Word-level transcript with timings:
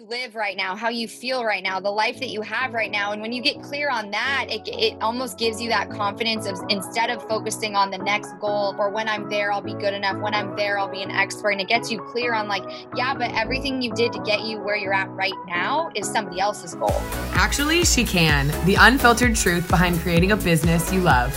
you 0.00 0.06
live 0.06 0.34
right 0.34 0.56
now, 0.56 0.74
how 0.76 0.88
you 0.88 1.06
feel 1.06 1.44
right 1.44 1.62
now, 1.62 1.80
the 1.80 1.90
life 1.90 2.18
that 2.20 2.30
you 2.30 2.40
have 2.42 2.72
right 2.72 2.90
now. 2.90 3.12
And 3.12 3.20
when 3.20 3.32
you 3.32 3.42
get 3.42 3.62
clear 3.62 3.90
on 3.90 4.10
that, 4.10 4.46
it, 4.48 4.66
it 4.68 4.96
almost 5.02 5.38
gives 5.38 5.60
you 5.60 5.68
that 5.68 5.90
confidence 5.90 6.46
of 6.46 6.58
instead 6.68 7.10
of 7.10 7.22
focusing 7.28 7.76
on 7.76 7.90
the 7.90 7.98
next 7.98 8.32
goal 8.40 8.74
or 8.78 8.88
when 8.88 9.08
I'm 9.08 9.28
there, 9.28 9.52
I'll 9.52 9.60
be 9.60 9.74
good 9.74 9.92
enough. 9.92 10.16
When 10.18 10.34
I'm 10.34 10.56
there, 10.56 10.78
I'll 10.78 10.90
be 10.90 11.02
an 11.02 11.10
expert. 11.10 11.50
And 11.50 11.60
it 11.60 11.68
gets 11.68 11.90
you 11.90 12.00
clear 12.00 12.34
on 12.34 12.48
like, 12.48 12.64
yeah, 12.96 13.14
but 13.14 13.30
everything 13.32 13.82
you 13.82 13.92
did 13.92 14.12
to 14.12 14.20
get 14.20 14.42
you 14.42 14.58
where 14.60 14.76
you're 14.76 14.94
at 14.94 15.10
right 15.10 15.32
now 15.46 15.90
is 15.94 16.08
somebody 16.10 16.40
else's 16.40 16.74
goal. 16.74 16.94
Actually, 17.32 17.84
she 17.84 18.04
can. 18.04 18.48
The 18.64 18.76
unfiltered 18.78 19.36
truth 19.36 19.68
behind 19.68 19.98
creating 19.98 20.32
a 20.32 20.36
business 20.36 20.92
you 20.92 21.00
love. 21.00 21.32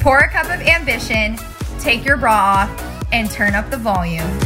Pour 0.00 0.18
a 0.18 0.30
cup 0.30 0.46
of 0.46 0.60
ambition, 0.66 1.36
take 1.80 2.04
your 2.04 2.16
bra 2.16 2.66
off, 2.66 3.06
and 3.12 3.30
turn 3.30 3.54
up 3.54 3.70
the 3.70 3.78
volume. 3.78 4.38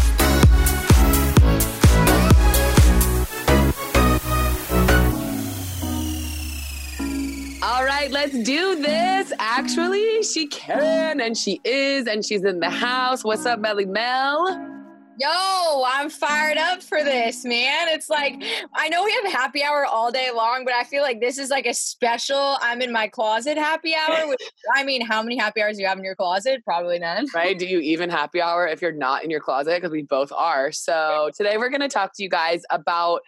Let's 8.21 8.39
do 8.41 8.77
this. 8.77 9.33
Actually, 9.39 10.23
she 10.23 10.47
can 10.47 11.23
and 11.23 11.35
she 11.39 11.59
is 11.65 12.07
and 12.07 12.23
she's 12.23 12.45
in 12.45 12.61
the 12.61 12.69
house. 12.69 13.25
What's 13.25 13.46
up, 13.46 13.61
Melly 13.61 13.87
Mel? 13.87 14.79
Yo, 15.21 15.85
I'm 15.87 16.09
fired 16.09 16.57
up 16.57 16.83
for 16.83 17.05
this, 17.05 17.45
man. 17.45 17.89
It's 17.89 18.09
like 18.09 18.43
I 18.75 18.89
know 18.89 19.05
we 19.05 19.13
have 19.23 19.31
happy 19.31 19.63
hour 19.63 19.85
all 19.85 20.11
day 20.11 20.31
long, 20.35 20.65
but 20.65 20.73
I 20.73 20.83
feel 20.85 21.03
like 21.03 21.21
this 21.21 21.37
is 21.37 21.51
like 21.51 21.67
a 21.67 21.75
special 21.75 22.57
I'm 22.63 22.81
in 22.81 22.91
my 22.91 23.07
closet 23.07 23.59
happy 23.59 23.95
hour. 23.95 24.27
Which, 24.29 24.41
I 24.75 24.83
mean, 24.83 25.05
how 25.05 25.23
many 25.23 25.37
happy 25.37 25.61
hours 25.61 25.77
do 25.77 25.83
you 25.83 25.89
have 25.89 25.99
in 25.99 26.05
your 26.05 26.15
closet? 26.15 26.65
Probably 26.65 26.99
none. 26.99 27.27
Right? 27.35 27.59
Do 27.59 27.67
you 27.67 27.81
even 27.81 28.09
happy 28.09 28.41
hour 28.41 28.67
if 28.67 28.81
you're 28.81 28.93
not 28.93 29.23
in 29.23 29.29
your 29.29 29.41
closet? 29.41 29.75
Because 29.77 29.91
we 29.91 30.03
both 30.03 30.33
are. 30.33 30.73
So 30.73 31.31
today 31.37 31.59
we're 31.59 31.68
going 31.68 31.82
to 31.82 31.89
talk 31.89 32.12
to 32.15 32.23
you 32.23 32.31
guys 32.31 32.62
about, 32.71 33.21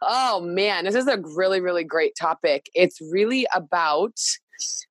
oh 0.00 0.40
man, 0.40 0.84
this 0.84 0.94
is 0.94 1.08
a 1.08 1.18
really, 1.34 1.60
really 1.60 1.82
great 1.82 2.14
topic. 2.14 2.70
It's 2.74 3.00
really 3.00 3.48
about 3.52 4.16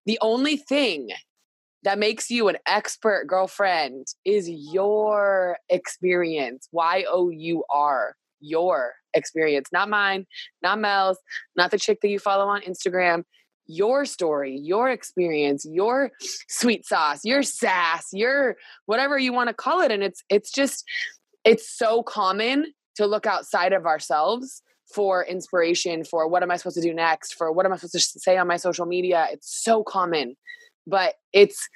the 0.05 0.19
only 0.21 0.57
thing 0.57 1.11
that 1.83 1.99
makes 1.99 2.29
you 2.29 2.47
an 2.47 2.57
expert 2.67 3.25
girlfriend 3.27 4.07
is 4.25 4.49
your 4.49 5.57
experience. 5.69 6.67
Y 6.71 7.05
O 7.09 7.29
U 7.29 7.63
R, 7.69 8.15
your 8.39 8.93
experience, 9.13 9.69
not 9.71 9.89
mine, 9.89 10.25
not 10.61 10.79
Mel's, 10.79 11.17
not 11.55 11.71
the 11.71 11.79
chick 11.79 11.99
that 12.01 12.09
you 12.09 12.19
follow 12.19 12.47
on 12.47 12.61
Instagram. 12.61 13.23
Your 13.67 14.05
story, 14.05 14.57
your 14.57 14.89
experience, 14.89 15.65
your 15.65 16.11
sweet 16.49 16.85
sauce, 16.85 17.23
your 17.23 17.41
sass, 17.41 18.07
your 18.11 18.57
whatever 18.85 19.17
you 19.17 19.31
want 19.31 19.47
to 19.47 19.53
call 19.53 19.81
it. 19.81 19.91
And 19.91 20.03
it's 20.03 20.23
it's 20.29 20.51
just 20.51 20.83
it's 21.45 21.69
so 21.69 22.03
common 22.03 22.73
to 22.95 23.05
look 23.05 23.25
outside 23.25 23.73
of 23.73 23.85
ourselves 23.85 24.61
for 24.93 25.23
inspiration 25.25 26.03
for 26.03 26.27
what 26.27 26.43
am 26.43 26.51
I 26.51 26.57
supposed 26.57 26.75
to 26.75 26.81
do 26.81 26.93
next, 26.93 27.35
for 27.35 27.51
what 27.51 27.65
am 27.65 27.71
I 27.71 27.77
supposed 27.77 27.93
to 27.93 28.19
say 28.19 28.37
on 28.37 28.47
my 28.47 28.57
social 28.57 28.85
media. 28.85 29.27
It's 29.31 29.63
so 29.63 29.83
common 29.83 30.35
but 30.87 31.15
it's 31.33 31.67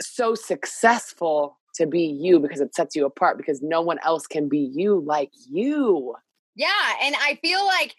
so 0.00 0.34
successful 0.34 1.58
to 1.74 1.86
be 1.86 2.02
you 2.02 2.40
because 2.40 2.60
it 2.60 2.74
sets 2.74 2.96
you 2.96 3.06
apart 3.06 3.36
because 3.36 3.62
no 3.62 3.80
one 3.80 3.98
else 4.04 4.26
can 4.26 4.48
be 4.48 4.58
you 4.74 5.00
like 5.00 5.30
you. 5.48 6.14
Yeah. 6.56 6.92
And 7.02 7.14
I 7.16 7.38
feel 7.40 7.64
like, 7.64 7.94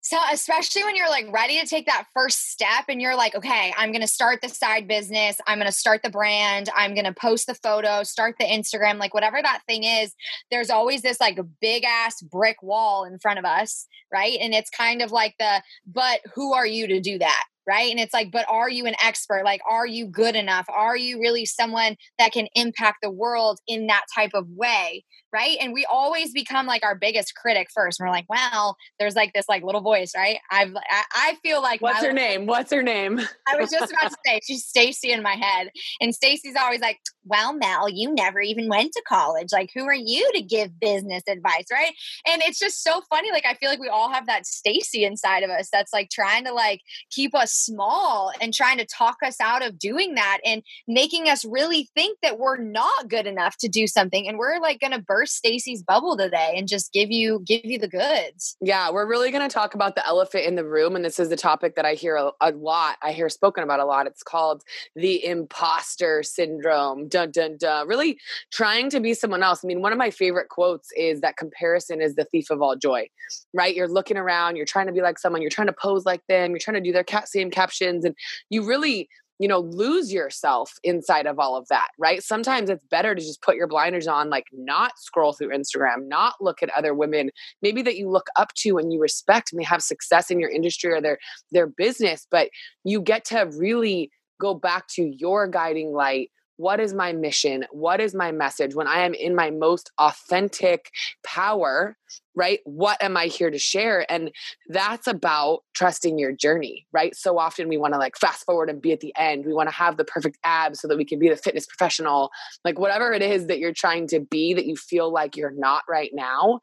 so 0.00 0.16
especially 0.32 0.84
when 0.84 0.96
you're 0.96 1.08
like 1.08 1.26
ready 1.30 1.60
to 1.60 1.66
take 1.66 1.84
that 1.86 2.06
first 2.14 2.50
step 2.50 2.84
and 2.88 3.02
you're 3.02 3.16
like, 3.16 3.34
okay, 3.34 3.74
I'm 3.76 3.90
going 3.90 4.00
to 4.00 4.08
start 4.08 4.40
the 4.40 4.48
side 4.48 4.88
business. 4.88 5.36
I'm 5.46 5.58
going 5.58 5.70
to 5.70 5.76
start 5.76 6.02
the 6.02 6.10
brand. 6.10 6.70
I'm 6.74 6.94
going 6.94 7.04
to 7.04 7.12
post 7.12 7.46
the 7.46 7.54
photo, 7.54 8.04
start 8.04 8.36
the 8.38 8.46
Instagram, 8.46 8.98
like 8.98 9.12
whatever 9.12 9.42
that 9.42 9.62
thing 9.66 9.84
is. 9.84 10.14
There's 10.50 10.70
always 10.70 11.02
this 11.02 11.20
like 11.20 11.38
big 11.60 11.84
ass 11.84 12.22
brick 12.22 12.62
wall 12.62 13.04
in 13.04 13.18
front 13.18 13.38
of 13.38 13.44
us. 13.44 13.86
Right. 14.10 14.38
And 14.40 14.54
it's 14.54 14.70
kind 14.70 15.02
of 15.02 15.10
like 15.10 15.34
the, 15.38 15.62
but 15.86 16.20
who 16.34 16.54
are 16.54 16.66
you 16.66 16.86
to 16.86 17.00
do 17.00 17.18
that? 17.18 17.44
Right? 17.68 17.90
And 17.90 18.00
it's 18.00 18.14
like, 18.14 18.32
but 18.32 18.46
are 18.48 18.70
you 18.70 18.86
an 18.86 18.94
expert? 19.04 19.44
Like, 19.44 19.60
are 19.68 19.86
you 19.86 20.06
good 20.06 20.34
enough? 20.34 20.64
Are 20.74 20.96
you 20.96 21.20
really 21.20 21.44
someone 21.44 21.96
that 22.18 22.32
can 22.32 22.48
impact 22.54 22.98
the 23.02 23.10
world 23.10 23.60
in 23.68 23.86
that 23.88 24.04
type 24.14 24.30
of 24.32 24.48
way? 24.48 25.04
Right. 25.30 25.58
And 25.60 25.74
we 25.74 25.84
always 25.84 26.32
become 26.32 26.64
like 26.64 26.82
our 26.82 26.94
biggest 26.94 27.34
critic 27.34 27.68
first. 27.74 28.00
We're 28.00 28.08
like, 28.08 28.24
well, 28.30 28.78
there's 28.98 29.14
like 29.14 29.34
this 29.34 29.44
like 29.46 29.62
little 29.62 29.82
voice, 29.82 30.12
right? 30.16 30.38
I've, 30.50 30.74
I, 30.74 31.02
I 31.14 31.36
feel 31.42 31.60
like. 31.60 31.82
What's 31.82 32.02
her 32.02 32.14
name? 32.14 32.46
What's 32.46 32.72
her 32.72 32.82
name? 32.82 33.20
I 33.46 33.56
was 33.56 33.70
just 33.70 33.92
about 33.92 34.10
to 34.10 34.16
say, 34.26 34.40
she's 34.46 34.64
Stacy 34.64 35.12
in 35.12 35.22
my 35.22 35.34
head. 35.34 35.68
And 36.00 36.14
Stacy's 36.14 36.56
always 36.58 36.80
like, 36.80 36.98
well, 37.26 37.52
Mel, 37.52 37.90
you 37.90 38.14
never 38.14 38.40
even 38.40 38.68
went 38.68 38.92
to 38.92 39.02
college. 39.06 39.48
Like, 39.52 39.68
who 39.74 39.84
are 39.84 39.94
you 39.94 40.30
to 40.32 40.40
give 40.40 40.80
business 40.80 41.22
advice? 41.28 41.66
Right. 41.70 41.92
And 42.26 42.40
it's 42.46 42.58
just 42.58 42.82
so 42.82 43.02
funny. 43.10 43.30
Like, 43.30 43.44
I 43.46 43.52
feel 43.52 43.68
like 43.68 43.80
we 43.80 43.88
all 43.88 44.10
have 44.10 44.26
that 44.28 44.46
Stacy 44.46 45.04
inside 45.04 45.42
of 45.42 45.50
us 45.50 45.68
that's 45.70 45.92
like 45.92 46.08
trying 46.08 46.46
to 46.46 46.54
like 46.54 46.80
keep 47.10 47.34
us 47.34 47.57
small 47.64 48.32
and 48.40 48.54
trying 48.54 48.78
to 48.78 48.86
talk 48.86 49.16
us 49.24 49.40
out 49.40 49.64
of 49.64 49.78
doing 49.78 50.14
that 50.14 50.38
and 50.44 50.62
making 50.86 51.28
us 51.28 51.44
really 51.44 51.88
think 51.94 52.18
that 52.22 52.38
we're 52.38 52.58
not 52.58 53.08
good 53.08 53.26
enough 53.26 53.56
to 53.58 53.68
do 53.68 53.86
something. 53.86 54.28
And 54.28 54.38
we're 54.38 54.60
like 54.60 54.80
going 54.80 54.92
to 54.92 55.00
burst 55.00 55.36
Stacy's 55.36 55.82
bubble 55.82 56.16
today 56.16 56.54
and 56.56 56.68
just 56.68 56.92
give 56.92 57.10
you, 57.10 57.42
give 57.46 57.64
you 57.64 57.78
the 57.78 57.88
goods. 57.88 58.56
Yeah. 58.60 58.90
We're 58.90 59.08
really 59.08 59.30
going 59.30 59.48
to 59.48 59.52
talk 59.52 59.74
about 59.74 59.94
the 59.94 60.06
elephant 60.06 60.44
in 60.44 60.54
the 60.54 60.64
room. 60.64 60.96
And 60.96 61.04
this 61.04 61.18
is 61.18 61.28
the 61.28 61.36
topic 61.36 61.76
that 61.76 61.84
I 61.84 61.94
hear 61.94 62.16
a, 62.16 62.30
a 62.40 62.52
lot. 62.52 62.96
I 63.02 63.12
hear 63.12 63.28
spoken 63.28 63.64
about 63.64 63.80
a 63.80 63.84
lot. 63.84 64.06
It's 64.06 64.22
called 64.22 64.62
the 64.94 65.24
imposter 65.24 66.22
syndrome 66.22 67.08
dun 67.08 67.30
dun 67.30 67.56
dun 67.56 67.86
really 67.88 68.18
trying 68.50 68.90
to 68.90 69.00
be 69.00 69.14
someone 69.14 69.42
else 69.42 69.64
i 69.64 69.66
mean 69.66 69.80
one 69.80 69.92
of 69.92 69.98
my 69.98 70.10
favorite 70.10 70.48
quotes 70.48 70.90
is 70.96 71.20
that 71.20 71.36
comparison 71.36 72.00
is 72.00 72.14
the 72.14 72.24
thief 72.24 72.50
of 72.50 72.60
all 72.60 72.76
joy 72.76 73.08
right 73.54 73.74
you're 73.74 73.88
looking 73.88 74.16
around 74.16 74.56
you're 74.56 74.66
trying 74.66 74.86
to 74.86 74.92
be 74.92 75.00
like 75.00 75.18
someone 75.18 75.40
you're 75.40 75.50
trying 75.50 75.66
to 75.66 75.72
pose 75.72 76.04
like 76.04 76.22
them 76.28 76.50
you're 76.50 76.58
trying 76.58 76.74
to 76.74 76.80
do 76.80 76.92
their 76.92 77.04
cat 77.04 77.28
same 77.28 77.47
captions 77.50 78.04
and 78.04 78.14
you 78.50 78.66
really 78.66 79.08
you 79.38 79.46
know 79.46 79.60
lose 79.60 80.12
yourself 80.12 80.74
inside 80.82 81.26
of 81.26 81.38
all 81.38 81.56
of 81.56 81.66
that 81.68 81.88
right? 81.98 82.22
Sometimes 82.22 82.70
it's 82.70 82.84
better 82.84 83.14
to 83.14 83.20
just 83.20 83.42
put 83.42 83.56
your 83.56 83.68
blinders 83.68 84.06
on 84.06 84.30
like 84.30 84.46
not 84.52 84.98
scroll 84.98 85.32
through 85.32 85.50
instagram 85.50 86.08
not 86.08 86.34
look 86.40 86.62
at 86.62 86.70
other 86.70 86.94
women 86.94 87.30
maybe 87.62 87.82
that 87.82 87.96
you 87.96 88.10
look 88.10 88.26
up 88.36 88.52
to 88.54 88.78
and 88.78 88.92
you 88.92 89.00
respect 89.00 89.52
and 89.52 89.60
they 89.60 89.64
have 89.64 89.82
success 89.82 90.30
in 90.30 90.40
your 90.40 90.50
industry 90.50 90.92
or 90.92 91.00
their 91.00 91.18
their 91.52 91.66
business 91.66 92.26
but 92.30 92.48
you 92.84 93.00
get 93.00 93.24
to 93.24 93.48
really 93.56 94.10
go 94.40 94.54
back 94.54 94.86
to 94.88 95.02
your 95.18 95.46
guiding 95.48 95.92
light 95.92 96.30
what 96.58 96.80
is 96.80 96.92
my 96.92 97.12
mission? 97.12 97.64
What 97.70 98.00
is 98.00 98.14
my 98.14 98.32
message? 98.32 98.74
When 98.74 98.88
I 98.88 99.06
am 99.06 99.14
in 99.14 99.34
my 99.34 99.50
most 99.50 99.92
authentic 99.96 100.90
power, 101.24 101.96
right? 102.34 102.58
What 102.64 103.00
am 103.00 103.16
I 103.16 103.26
here 103.26 103.50
to 103.50 103.58
share? 103.58 104.04
And 104.10 104.32
that's 104.68 105.06
about 105.06 105.60
trusting 105.74 106.18
your 106.18 106.32
journey, 106.32 106.86
right? 106.92 107.14
So 107.14 107.38
often 107.38 107.68
we 107.68 107.76
want 107.76 107.94
to 107.94 107.98
like 107.98 108.16
fast 108.16 108.44
forward 108.44 108.70
and 108.70 108.82
be 108.82 108.92
at 108.92 108.98
the 108.98 109.14
end. 109.16 109.46
We 109.46 109.54
want 109.54 109.68
to 109.68 109.74
have 109.74 109.96
the 109.96 110.04
perfect 110.04 110.36
abs 110.42 110.80
so 110.80 110.88
that 110.88 110.96
we 110.96 111.04
can 111.04 111.20
be 111.20 111.28
the 111.28 111.36
fitness 111.36 111.64
professional. 111.64 112.30
Like 112.64 112.78
whatever 112.78 113.12
it 113.12 113.22
is 113.22 113.46
that 113.46 113.60
you're 113.60 113.72
trying 113.72 114.08
to 114.08 114.18
be 114.18 114.52
that 114.54 114.66
you 114.66 114.74
feel 114.74 115.12
like 115.12 115.36
you're 115.36 115.52
not 115.52 115.84
right 115.88 116.10
now 116.12 116.58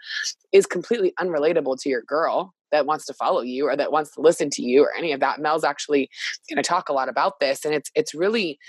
is 0.52 0.66
completely 0.66 1.14
unrelatable 1.22 1.80
to 1.82 1.90
your 1.90 2.02
girl 2.02 2.54
that 2.72 2.86
wants 2.86 3.06
to 3.06 3.14
follow 3.14 3.42
you 3.42 3.66
or 3.70 3.78
that 3.78 3.94
wants 3.94 4.12
to 4.12 4.22
listen 4.22 4.50
to 4.50 4.62
you 4.62 4.84
or 4.84 4.94
any 4.98 5.14
of 5.14 5.22
that. 5.22 5.40
Mel's 5.40 5.64
actually 5.64 6.10
going 6.50 6.62
to 6.62 6.68
talk 6.68 6.90
a 6.90 6.94
lot 6.94 7.08
about 7.08 7.40
this 7.40 7.64
and 7.64 7.74
it's 7.74 7.90
it's 7.96 8.14
really 8.14 8.60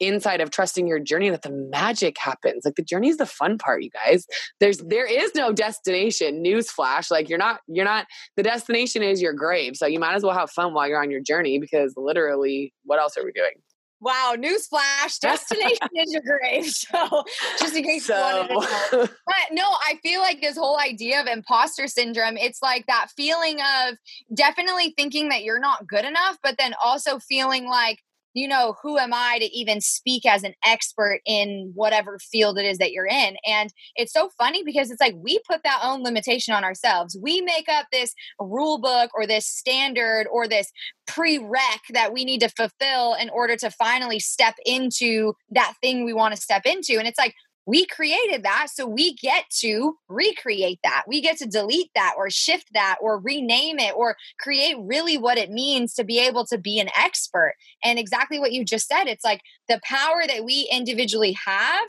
inside 0.00 0.40
of 0.40 0.50
trusting 0.50 0.86
your 0.86 0.98
journey 0.98 1.30
that 1.30 1.42
the 1.42 1.50
magic 1.50 2.16
happens. 2.18 2.64
Like 2.64 2.76
the 2.76 2.82
journey 2.82 3.08
is 3.08 3.16
the 3.16 3.26
fun 3.26 3.58
part, 3.58 3.82
you 3.82 3.90
guys. 3.90 4.26
There's 4.60 4.78
mm-hmm. 4.78 4.88
there 4.88 5.06
is 5.06 5.32
no 5.34 5.52
destination. 5.52 6.42
Newsflash. 6.42 7.10
Like 7.10 7.28
you're 7.28 7.38
not 7.38 7.60
you're 7.66 7.84
not 7.84 8.06
the 8.36 8.42
destination 8.42 9.02
is 9.02 9.20
your 9.20 9.32
grave. 9.32 9.76
So 9.76 9.86
you 9.86 9.98
might 9.98 10.14
as 10.14 10.22
well 10.22 10.36
have 10.36 10.50
fun 10.50 10.74
while 10.74 10.88
you're 10.88 11.02
on 11.02 11.10
your 11.10 11.20
journey 11.20 11.58
because 11.58 11.94
literally, 11.96 12.72
what 12.84 12.98
else 12.98 13.16
are 13.16 13.24
we 13.24 13.32
doing? 13.32 13.52
Wow, 14.00 14.36
newsflash, 14.38 15.18
destination 15.20 15.88
is 15.96 16.12
your 16.12 16.22
grave. 16.22 16.66
So 16.88 17.24
just 17.58 17.74
in 17.74 17.82
case 17.82 18.06
so. 18.06 18.16
you 18.16 18.22
wanted 18.22 18.48
to 18.48 18.96
know. 18.96 19.00
But 19.26 19.52
no, 19.52 19.64
I 19.64 19.98
feel 20.02 20.20
like 20.20 20.40
this 20.40 20.56
whole 20.56 20.78
idea 20.78 21.20
of 21.20 21.26
imposter 21.26 21.88
syndrome, 21.88 22.36
it's 22.36 22.62
like 22.62 22.86
that 22.86 23.08
feeling 23.16 23.58
of 23.60 23.96
definitely 24.34 24.94
thinking 24.96 25.28
that 25.30 25.42
you're 25.42 25.60
not 25.60 25.86
good 25.86 26.04
enough, 26.04 26.38
but 26.42 26.56
then 26.58 26.74
also 26.82 27.18
feeling 27.18 27.66
like 27.66 27.98
you 28.38 28.48
know, 28.48 28.76
who 28.82 28.98
am 28.98 29.12
I 29.12 29.38
to 29.40 29.46
even 29.46 29.80
speak 29.80 30.24
as 30.26 30.44
an 30.44 30.54
expert 30.64 31.20
in 31.26 31.72
whatever 31.74 32.18
field 32.18 32.58
it 32.58 32.64
is 32.64 32.78
that 32.78 32.92
you're 32.92 33.06
in? 33.06 33.36
And 33.46 33.72
it's 33.96 34.12
so 34.12 34.30
funny 34.38 34.62
because 34.64 34.90
it's 34.90 35.00
like 35.00 35.14
we 35.16 35.40
put 35.48 35.62
that 35.64 35.80
own 35.82 36.02
limitation 36.02 36.54
on 36.54 36.64
ourselves. 36.64 37.16
We 37.20 37.40
make 37.40 37.68
up 37.68 37.86
this 37.92 38.14
rule 38.38 38.78
book 38.78 39.10
or 39.14 39.26
this 39.26 39.46
standard 39.46 40.26
or 40.30 40.46
this 40.46 40.70
prereq 41.08 41.80
that 41.90 42.12
we 42.12 42.24
need 42.24 42.40
to 42.40 42.48
fulfill 42.48 43.14
in 43.14 43.30
order 43.30 43.56
to 43.56 43.70
finally 43.70 44.20
step 44.20 44.54
into 44.64 45.32
that 45.50 45.74
thing 45.82 46.04
we 46.04 46.12
want 46.12 46.34
to 46.34 46.40
step 46.40 46.62
into. 46.66 46.98
And 46.98 47.08
it's 47.08 47.18
like, 47.18 47.34
we 47.68 47.84
created 47.84 48.42
that 48.42 48.68
so 48.72 48.86
we 48.86 49.14
get 49.16 49.44
to 49.50 49.94
recreate 50.08 50.78
that 50.82 51.04
we 51.06 51.20
get 51.20 51.36
to 51.36 51.46
delete 51.46 51.90
that 51.94 52.14
or 52.16 52.30
shift 52.30 52.66
that 52.72 52.96
or 53.02 53.20
rename 53.20 53.78
it 53.78 53.94
or 53.94 54.16
create 54.40 54.76
really 54.80 55.18
what 55.18 55.36
it 55.36 55.50
means 55.50 55.92
to 55.92 56.02
be 56.02 56.18
able 56.18 56.46
to 56.46 56.56
be 56.56 56.80
an 56.80 56.88
expert 56.98 57.54
and 57.84 57.98
exactly 57.98 58.38
what 58.38 58.52
you 58.52 58.64
just 58.64 58.88
said 58.88 59.04
it's 59.04 59.24
like 59.24 59.42
the 59.68 59.80
power 59.84 60.22
that 60.26 60.44
we 60.44 60.66
individually 60.72 61.36
have 61.44 61.86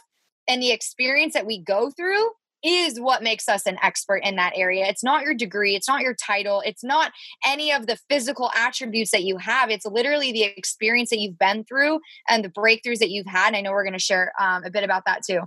and 0.49 0.61
the 0.61 0.71
experience 0.71 1.33
that 1.33 1.45
we 1.45 1.57
go 1.63 1.89
through 1.91 2.29
is 2.61 2.99
what 2.99 3.23
makes 3.23 3.47
us 3.47 3.65
an 3.65 3.77
expert 3.81 4.17
in 4.17 4.35
that 4.35 4.51
area. 4.53 4.85
It's 4.85 5.03
not 5.03 5.23
your 5.23 5.33
degree, 5.33 5.77
it's 5.77 5.87
not 5.87 6.01
your 6.01 6.13
title, 6.13 6.61
it's 6.65 6.83
not 6.83 7.13
any 7.45 7.71
of 7.71 7.87
the 7.87 7.97
physical 8.09 8.51
attributes 8.53 9.11
that 9.11 9.23
you 9.23 9.37
have. 9.37 9.69
It's 9.69 9.85
literally 9.85 10.33
the 10.33 10.43
experience 10.43 11.09
that 11.11 11.19
you've 11.19 11.39
been 11.39 11.63
through 11.63 12.01
and 12.27 12.43
the 12.43 12.49
breakthroughs 12.49 12.99
that 12.99 13.11
you've 13.11 13.27
had. 13.27 13.47
And 13.47 13.55
I 13.55 13.61
know 13.61 13.71
we're 13.71 13.85
going 13.85 13.93
to 13.93 13.99
share 13.99 14.33
um, 14.41 14.65
a 14.65 14.69
bit 14.69 14.83
about 14.83 15.03
that 15.05 15.21
too. 15.25 15.39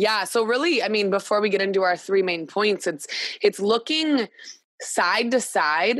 Yeah, 0.00 0.24
so 0.24 0.44
really, 0.44 0.82
I 0.82 0.88
mean, 0.88 1.10
before 1.10 1.42
we 1.42 1.50
get 1.50 1.60
into 1.60 1.82
our 1.82 1.96
three 1.96 2.22
main 2.22 2.46
points, 2.46 2.86
it's 2.86 3.06
it's 3.42 3.60
looking 3.60 4.28
side 4.80 5.30
to 5.32 5.40
side 5.40 5.98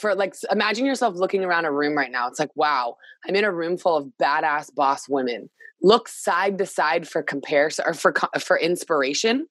for 0.00 0.16
like 0.16 0.34
imagine 0.50 0.84
yourself 0.84 1.14
looking 1.14 1.44
around 1.44 1.64
a 1.64 1.70
room 1.70 1.96
right 1.96 2.10
now. 2.10 2.26
It's 2.26 2.40
like, 2.40 2.50
wow, 2.56 2.96
I'm 3.26 3.36
in 3.36 3.44
a 3.44 3.52
room 3.52 3.78
full 3.78 3.96
of 3.96 4.10
badass 4.20 4.74
boss 4.74 5.08
women. 5.08 5.48
Look 5.80 6.08
side 6.08 6.58
to 6.58 6.66
side 6.66 7.06
for 7.06 7.22
comparison 7.22 7.84
or 7.86 7.94
for 7.94 8.12
for 8.40 8.58
inspiration 8.58 9.46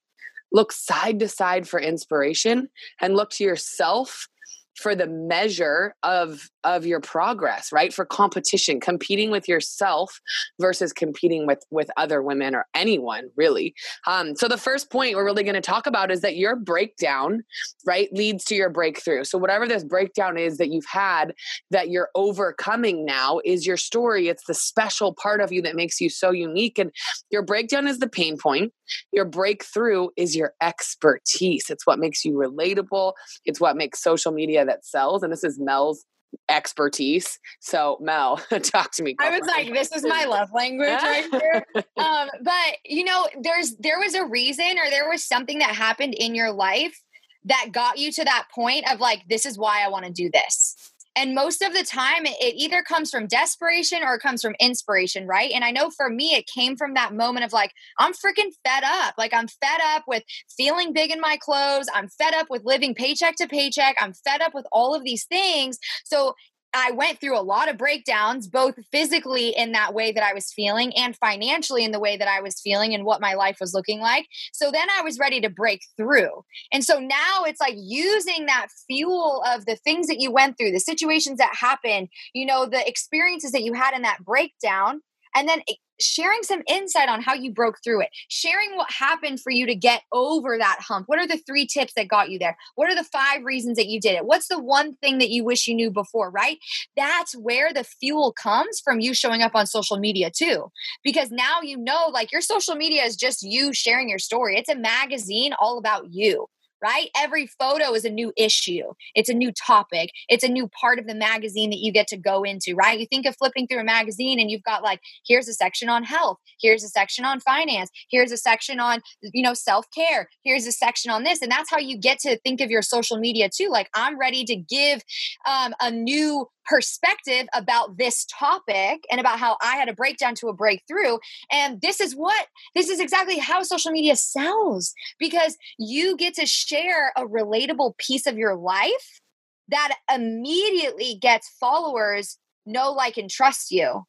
look 0.52 0.72
side 0.72 1.18
to 1.20 1.28
side 1.28 1.68
for 1.68 1.80
inspiration 1.80 2.68
and 3.00 3.16
look 3.16 3.30
to 3.30 3.44
yourself 3.44 4.28
for 4.76 4.94
the 4.94 5.06
measure 5.06 5.94
of 6.02 6.48
of 6.66 6.84
your 6.84 7.00
progress 7.00 7.70
right 7.72 7.94
for 7.94 8.04
competition 8.04 8.80
competing 8.80 9.30
with 9.30 9.48
yourself 9.48 10.20
versus 10.60 10.92
competing 10.92 11.46
with 11.46 11.62
with 11.70 11.88
other 11.96 12.22
women 12.22 12.54
or 12.54 12.66
anyone 12.74 13.30
really. 13.36 13.74
Um, 14.06 14.34
so 14.34 14.48
the 14.48 14.58
first 14.58 14.90
point 14.90 15.14
we're 15.14 15.24
really 15.24 15.44
going 15.44 15.54
to 15.54 15.60
talk 15.60 15.86
about 15.86 16.10
is 16.10 16.20
that 16.22 16.36
your 16.36 16.56
breakdown 16.56 17.44
right 17.86 18.12
leads 18.12 18.44
to 18.46 18.56
your 18.56 18.68
breakthrough. 18.68 19.24
So 19.24 19.38
whatever 19.38 19.68
this 19.68 19.84
breakdown 19.84 20.36
is 20.36 20.58
that 20.58 20.70
you've 20.70 20.86
had 20.86 21.34
that 21.70 21.88
you're 21.88 22.10
overcoming 22.16 23.04
now 23.04 23.40
is 23.44 23.64
your 23.64 23.76
story. 23.76 24.28
It's 24.28 24.44
the 24.46 24.54
special 24.54 25.14
part 25.14 25.40
of 25.40 25.52
you 25.52 25.62
that 25.62 25.76
makes 25.76 26.00
you 26.00 26.10
so 26.10 26.32
unique. 26.32 26.78
And 26.78 26.90
your 27.30 27.42
breakdown 27.42 27.86
is 27.86 28.00
the 28.00 28.08
pain 28.08 28.36
point. 28.36 28.72
Your 29.12 29.24
breakthrough 29.24 30.08
is 30.16 30.34
your 30.34 30.52
expertise. 30.60 31.70
It's 31.70 31.86
what 31.86 32.00
makes 32.00 32.24
you 32.24 32.32
relatable. 32.32 33.12
It's 33.44 33.60
what 33.60 33.76
makes 33.76 34.02
social 34.02 34.32
media 34.32 34.64
that 34.64 34.84
sells. 34.84 35.22
And 35.22 35.32
this 35.32 35.44
is 35.44 35.60
mel's 35.60 36.04
expertise. 36.48 37.38
So 37.60 37.98
Mel, 38.00 38.36
talk 38.62 38.92
to 38.92 39.02
me. 39.02 39.16
I 39.20 39.30
was 39.30 39.46
like, 39.46 39.72
this 39.72 39.92
is 39.92 40.04
my 40.04 40.24
love 40.24 40.48
language 40.54 40.88
right 40.88 41.28
here. 41.30 41.64
Um, 41.96 42.28
but 42.42 42.76
you 42.84 43.04
know, 43.04 43.26
there's 43.40 43.76
there 43.76 43.98
was 43.98 44.14
a 44.14 44.24
reason 44.26 44.78
or 44.78 44.90
there 44.90 45.08
was 45.08 45.24
something 45.24 45.58
that 45.58 45.70
happened 45.70 46.14
in 46.14 46.34
your 46.34 46.52
life 46.52 47.00
that 47.46 47.68
got 47.72 47.98
you 47.98 48.12
to 48.12 48.24
that 48.24 48.46
point 48.54 48.84
of 48.92 49.00
like, 49.00 49.22
this 49.28 49.46
is 49.46 49.56
why 49.56 49.84
I 49.84 49.88
want 49.88 50.04
to 50.04 50.12
do 50.12 50.30
this. 50.32 50.92
And 51.16 51.34
most 51.34 51.62
of 51.62 51.72
the 51.72 51.82
time, 51.82 52.26
it 52.26 52.54
either 52.56 52.82
comes 52.82 53.10
from 53.10 53.26
desperation 53.26 54.02
or 54.02 54.14
it 54.14 54.20
comes 54.20 54.42
from 54.42 54.54
inspiration, 54.60 55.26
right? 55.26 55.50
And 55.52 55.64
I 55.64 55.70
know 55.70 55.90
for 55.90 56.10
me, 56.10 56.34
it 56.34 56.46
came 56.46 56.76
from 56.76 56.94
that 56.94 57.14
moment 57.14 57.44
of 57.46 57.52
like, 57.52 57.72
I'm 57.98 58.12
freaking 58.12 58.50
fed 58.66 58.84
up. 58.84 59.14
Like, 59.16 59.32
I'm 59.32 59.48
fed 59.48 59.80
up 59.94 60.04
with 60.06 60.22
feeling 60.56 60.92
big 60.92 61.10
in 61.10 61.20
my 61.20 61.38
clothes. 61.40 61.86
I'm 61.94 62.08
fed 62.08 62.34
up 62.34 62.48
with 62.50 62.64
living 62.64 62.94
paycheck 62.94 63.36
to 63.36 63.48
paycheck. 63.48 63.96
I'm 63.98 64.12
fed 64.12 64.42
up 64.42 64.52
with 64.54 64.66
all 64.70 64.94
of 64.94 65.04
these 65.04 65.24
things. 65.24 65.78
So 66.04 66.34
I 66.76 66.90
went 66.90 67.20
through 67.20 67.38
a 67.38 67.40
lot 67.40 67.70
of 67.70 67.78
breakdowns, 67.78 68.46
both 68.46 68.74
physically 68.92 69.48
in 69.56 69.72
that 69.72 69.94
way 69.94 70.12
that 70.12 70.22
I 70.22 70.34
was 70.34 70.52
feeling 70.52 70.92
and 70.94 71.16
financially 71.16 71.84
in 71.84 71.90
the 71.90 71.98
way 71.98 72.18
that 72.18 72.28
I 72.28 72.42
was 72.42 72.60
feeling 72.60 72.94
and 72.94 73.04
what 73.04 73.20
my 73.20 73.32
life 73.32 73.56
was 73.60 73.72
looking 73.72 74.00
like. 74.00 74.26
So 74.52 74.70
then 74.70 74.86
I 74.96 75.02
was 75.02 75.18
ready 75.18 75.40
to 75.40 75.48
break 75.48 75.80
through. 75.96 76.44
And 76.72 76.84
so 76.84 76.98
now 76.98 77.44
it's 77.44 77.60
like 77.60 77.76
using 77.76 78.46
that 78.46 78.68
fuel 78.86 79.42
of 79.46 79.64
the 79.64 79.76
things 79.76 80.06
that 80.08 80.20
you 80.20 80.30
went 80.30 80.58
through, 80.58 80.72
the 80.72 80.80
situations 80.80 81.38
that 81.38 81.56
happened, 81.58 82.08
you 82.34 82.44
know, 82.44 82.66
the 82.66 82.86
experiences 82.86 83.52
that 83.52 83.62
you 83.62 83.72
had 83.72 83.94
in 83.94 84.02
that 84.02 84.24
breakdown 84.24 85.00
and 85.36 85.48
then 85.48 85.60
eh, 85.68 85.74
sharing 86.00 86.42
some 86.42 86.62
insight 86.66 87.08
on 87.08 87.22
how 87.22 87.34
you 87.34 87.52
broke 87.52 87.76
through 87.84 88.02
it, 88.02 88.08
sharing 88.28 88.74
what 88.76 88.90
happened 88.90 89.40
for 89.40 89.50
you 89.50 89.66
to 89.66 89.74
get 89.74 90.02
over 90.12 90.58
that 90.58 90.78
hump. 90.80 91.04
What 91.08 91.18
are 91.18 91.26
the 91.26 91.40
three 91.46 91.66
tips 91.66 91.92
that 91.96 92.08
got 92.08 92.30
you 92.30 92.38
there? 92.38 92.56
What 92.74 92.90
are 92.90 92.94
the 92.94 93.04
five 93.04 93.44
reasons 93.44 93.76
that 93.76 93.86
you 93.86 94.00
did 94.00 94.14
it? 94.14 94.26
What's 94.26 94.48
the 94.48 94.58
one 94.58 94.94
thing 94.96 95.18
that 95.18 95.30
you 95.30 95.44
wish 95.44 95.66
you 95.68 95.74
knew 95.74 95.90
before, 95.90 96.30
right? 96.30 96.58
That's 96.96 97.34
where 97.36 97.72
the 97.72 97.84
fuel 97.84 98.32
comes 98.32 98.80
from 98.80 99.00
you 99.00 99.14
showing 99.14 99.42
up 99.42 99.54
on 99.54 99.66
social 99.66 99.98
media 99.98 100.30
too. 100.30 100.70
Because 101.04 101.30
now 101.30 101.60
you 101.62 101.76
know, 101.76 102.10
like 102.12 102.32
your 102.32 102.40
social 102.40 102.74
media 102.74 103.04
is 103.04 103.16
just 103.16 103.42
you 103.42 103.72
sharing 103.72 104.08
your 104.08 104.18
story. 104.18 104.56
It's 104.56 104.70
a 104.70 104.76
magazine 104.76 105.52
all 105.60 105.78
about 105.78 106.12
you 106.12 106.48
right? 106.82 107.08
Every 107.16 107.46
photo 107.46 107.94
is 107.94 108.04
a 108.04 108.10
new 108.10 108.32
issue. 108.36 108.92
It's 109.14 109.28
a 109.28 109.34
new 109.34 109.52
topic. 109.52 110.10
It's 110.28 110.44
a 110.44 110.48
new 110.48 110.68
part 110.68 110.98
of 110.98 111.06
the 111.06 111.14
magazine 111.14 111.70
that 111.70 111.78
you 111.78 111.92
get 111.92 112.06
to 112.08 112.16
go 112.16 112.42
into, 112.42 112.74
right? 112.74 112.98
You 112.98 113.06
think 113.06 113.26
of 113.26 113.36
flipping 113.36 113.66
through 113.66 113.80
a 113.80 113.84
magazine 113.84 114.40
and 114.40 114.50
you've 114.50 114.62
got 114.62 114.82
like, 114.82 115.00
here's 115.26 115.48
a 115.48 115.54
section 115.54 115.88
on 115.88 116.04
health, 116.04 116.38
here's 116.60 116.84
a 116.84 116.88
section 116.88 117.24
on 117.24 117.40
finance, 117.40 117.90
here's 118.10 118.32
a 118.32 118.36
section 118.36 118.80
on, 118.80 119.00
you 119.22 119.42
know, 119.42 119.54
self 119.54 119.86
care, 119.94 120.28
here's 120.44 120.66
a 120.66 120.72
section 120.72 121.10
on 121.10 121.24
this. 121.24 121.42
And 121.42 121.50
that's 121.50 121.70
how 121.70 121.78
you 121.78 121.98
get 121.98 122.18
to 122.20 122.38
think 122.38 122.60
of 122.60 122.70
your 122.70 122.82
social 122.82 123.18
media 123.18 123.48
too. 123.48 123.68
Like, 123.70 123.88
I'm 123.94 124.18
ready 124.18 124.44
to 124.44 124.56
give 124.56 125.02
um, 125.46 125.74
a 125.80 125.90
new 125.90 126.48
perspective 126.66 127.46
about 127.54 127.98
this 127.98 128.26
topic 128.26 129.04
and 129.10 129.20
about 129.20 129.38
how 129.38 129.56
I 129.62 129.76
had 129.76 129.88
a 129.88 129.94
breakdown 129.94 130.34
to 130.36 130.48
a 130.48 130.52
breakthrough. 130.52 131.18
And 131.50 131.80
this 131.80 132.00
is 132.00 132.14
what, 132.14 132.46
this 132.74 132.88
is 132.88 133.00
exactly 133.00 133.38
how 133.38 133.62
social 133.62 133.92
media 133.92 134.16
sells 134.16 134.92
because 135.18 135.56
you 135.78 136.16
get 136.16 136.34
to 136.34 136.46
share 136.46 137.12
a 137.16 137.22
relatable 137.22 137.96
piece 137.98 138.26
of 138.26 138.36
your 138.36 138.56
life 138.56 139.20
that 139.68 139.96
immediately 140.12 141.18
gets 141.20 141.48
followers 141.60 142.38
know, 142.64 142.92
like, 142.92 143.16
and 143.16 143.30
trust 143.30 143.70
you 143.70 144.02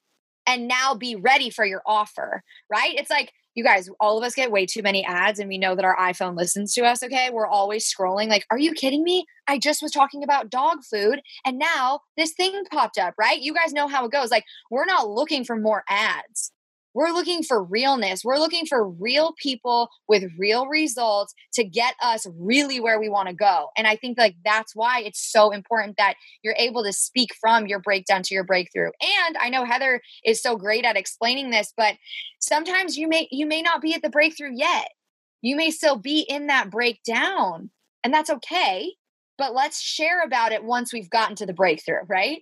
and 0.48 0.68
now 0.68 0.96
be 0.96 1.16
ready 1.16 1.50
for 1.50 1.66
your 1.66 1.82
offer, 1.86 2.44
right? 2.72 2.96
It's 2.98 3.10
like, 3.10 3.34
you 3.58 3.64
guys, 3.64 3.90
all 4.00 4.20
of 4.20 4.24
us 4.24 4.36
get 4.36 4.52
way 4.52 4.68
too 4.68 4.84
many 4.84 5.04
ads 5.04 5.40
and 5.40 5.50
we 5.50 5.58
know 5.58 5.74
that 5.74 5.84
our 5.84 5.98
iPhone 5.98 6.38
listens 6.38 6.76
to 6.76 6.86
us, 6.86 7.02
okay? 7.02 7.32
We're 7.32 7.48
always 7.48 7.92
scrolling. 7.92 8.28
Like, 8.28 8.46
are 8.52 8.60
you 8.60 8.72
kidding 8.72 9.04
me? 9.04 9.26
I 9.48 9.58
just 9.58 9.82
was 9.82 9.92
talking 9.92 10.24
about 10.24 10.52
dog 10.52 10.84
food 10.84 11.22
and 11.44 11.58
now 11.58 12.02
this 12.18 12.34
thing 12.34 12.54
popped 12.72 13.00
up, 13.00 13.16
right? 13.18 13.42
You 13.42 13.56
guys 13.56 13.74
know 13.74 13.88
how 13.88 14.06
it 14.06 14.12
goes. 14.12 14.30
Like, 14.30 14.46
we're 14.70 14.86
not 14.86 15.10
looking 15.10 15.44
for 15.44 15.56
more 15.56 15.84
ads. 15.90 16.52
We're 16.98 17.12
looking 17.12 17.44
for 17.44 17.64
realness. 17.64 18.26
We're 18.26 18.40
looking 18.40 18.66
for 18.66 18.90
real 18.90 19.36
people 19.40 19.90
with 20.08 20.24
real 20.36 20.66
results 20.66 21.32
to 21.54 21.64
get 21.64 21.94
us 22.02 22.26
really 22.40 22.80
where 22.80 23.00
we 23.00 23.08
want 23.08 23.30
to 23.30 23.36
go. 23.36 23.68
And 23.78 23.86
I 23.86 23.96
think 23.96 24.18
like 24.18 24.36
that's 24.44 24.76
why 24.76 25.02
it's 25.02 25.22
so 25.32 25.52
important 25.52 25.98
that 25.98 26.16
you're 26.42 26.56
able 26.58 26.84
to 26.84 26.92
speak 26.92 27.36
from 27.40 27.68
your 27.68 27.78
breakdown 27.78 28.24
to 28.24 28.34
your 28.34 28.44
breakthrough. 28.44 28.90
And 29.00 29.38
I 29.40 29.50
know 29.50 29.64
Heather 29.64 30.02
is 30.26 30.42
so 30.42 30.56
great 30.56 30.86
at 30.86 30.98
explaining 30.98 31.52
this, 31.52 31.72
but 31.78 31.98
sometimes 32.40 32.98
you 32.98 33.08
may 33.08 33.28
you 33.30 33.46
may 33.46 33.62
not 33.62 33.80
be 33.80 33.94
at 33.94 34.02
the 34.02 34.10
breakthrough 34.10 34.56
yet. 34.56 34.88
You 35.44 35.56
may 35.56 35.70
still 35.70 35.98
be 35.98 36.22
in 36.22 36.48
that 36.48 36.72
breakdown, 36.72 37.70
and 38.04 38.12
that's 38.12 38.32
okay. 38.32 38.96
But 39.38 39.54
let's 39.54 39.80
share 39.80 40.24
about 40.24 40.52
it 40.52 40.64
once 40.64 40.92
we've 40.92 41.12
gotten 41.12 41.36
to 41.36 41.46
the 41.46 41.54
breakthrough, 41.54 42.06
right? 42.08 42.40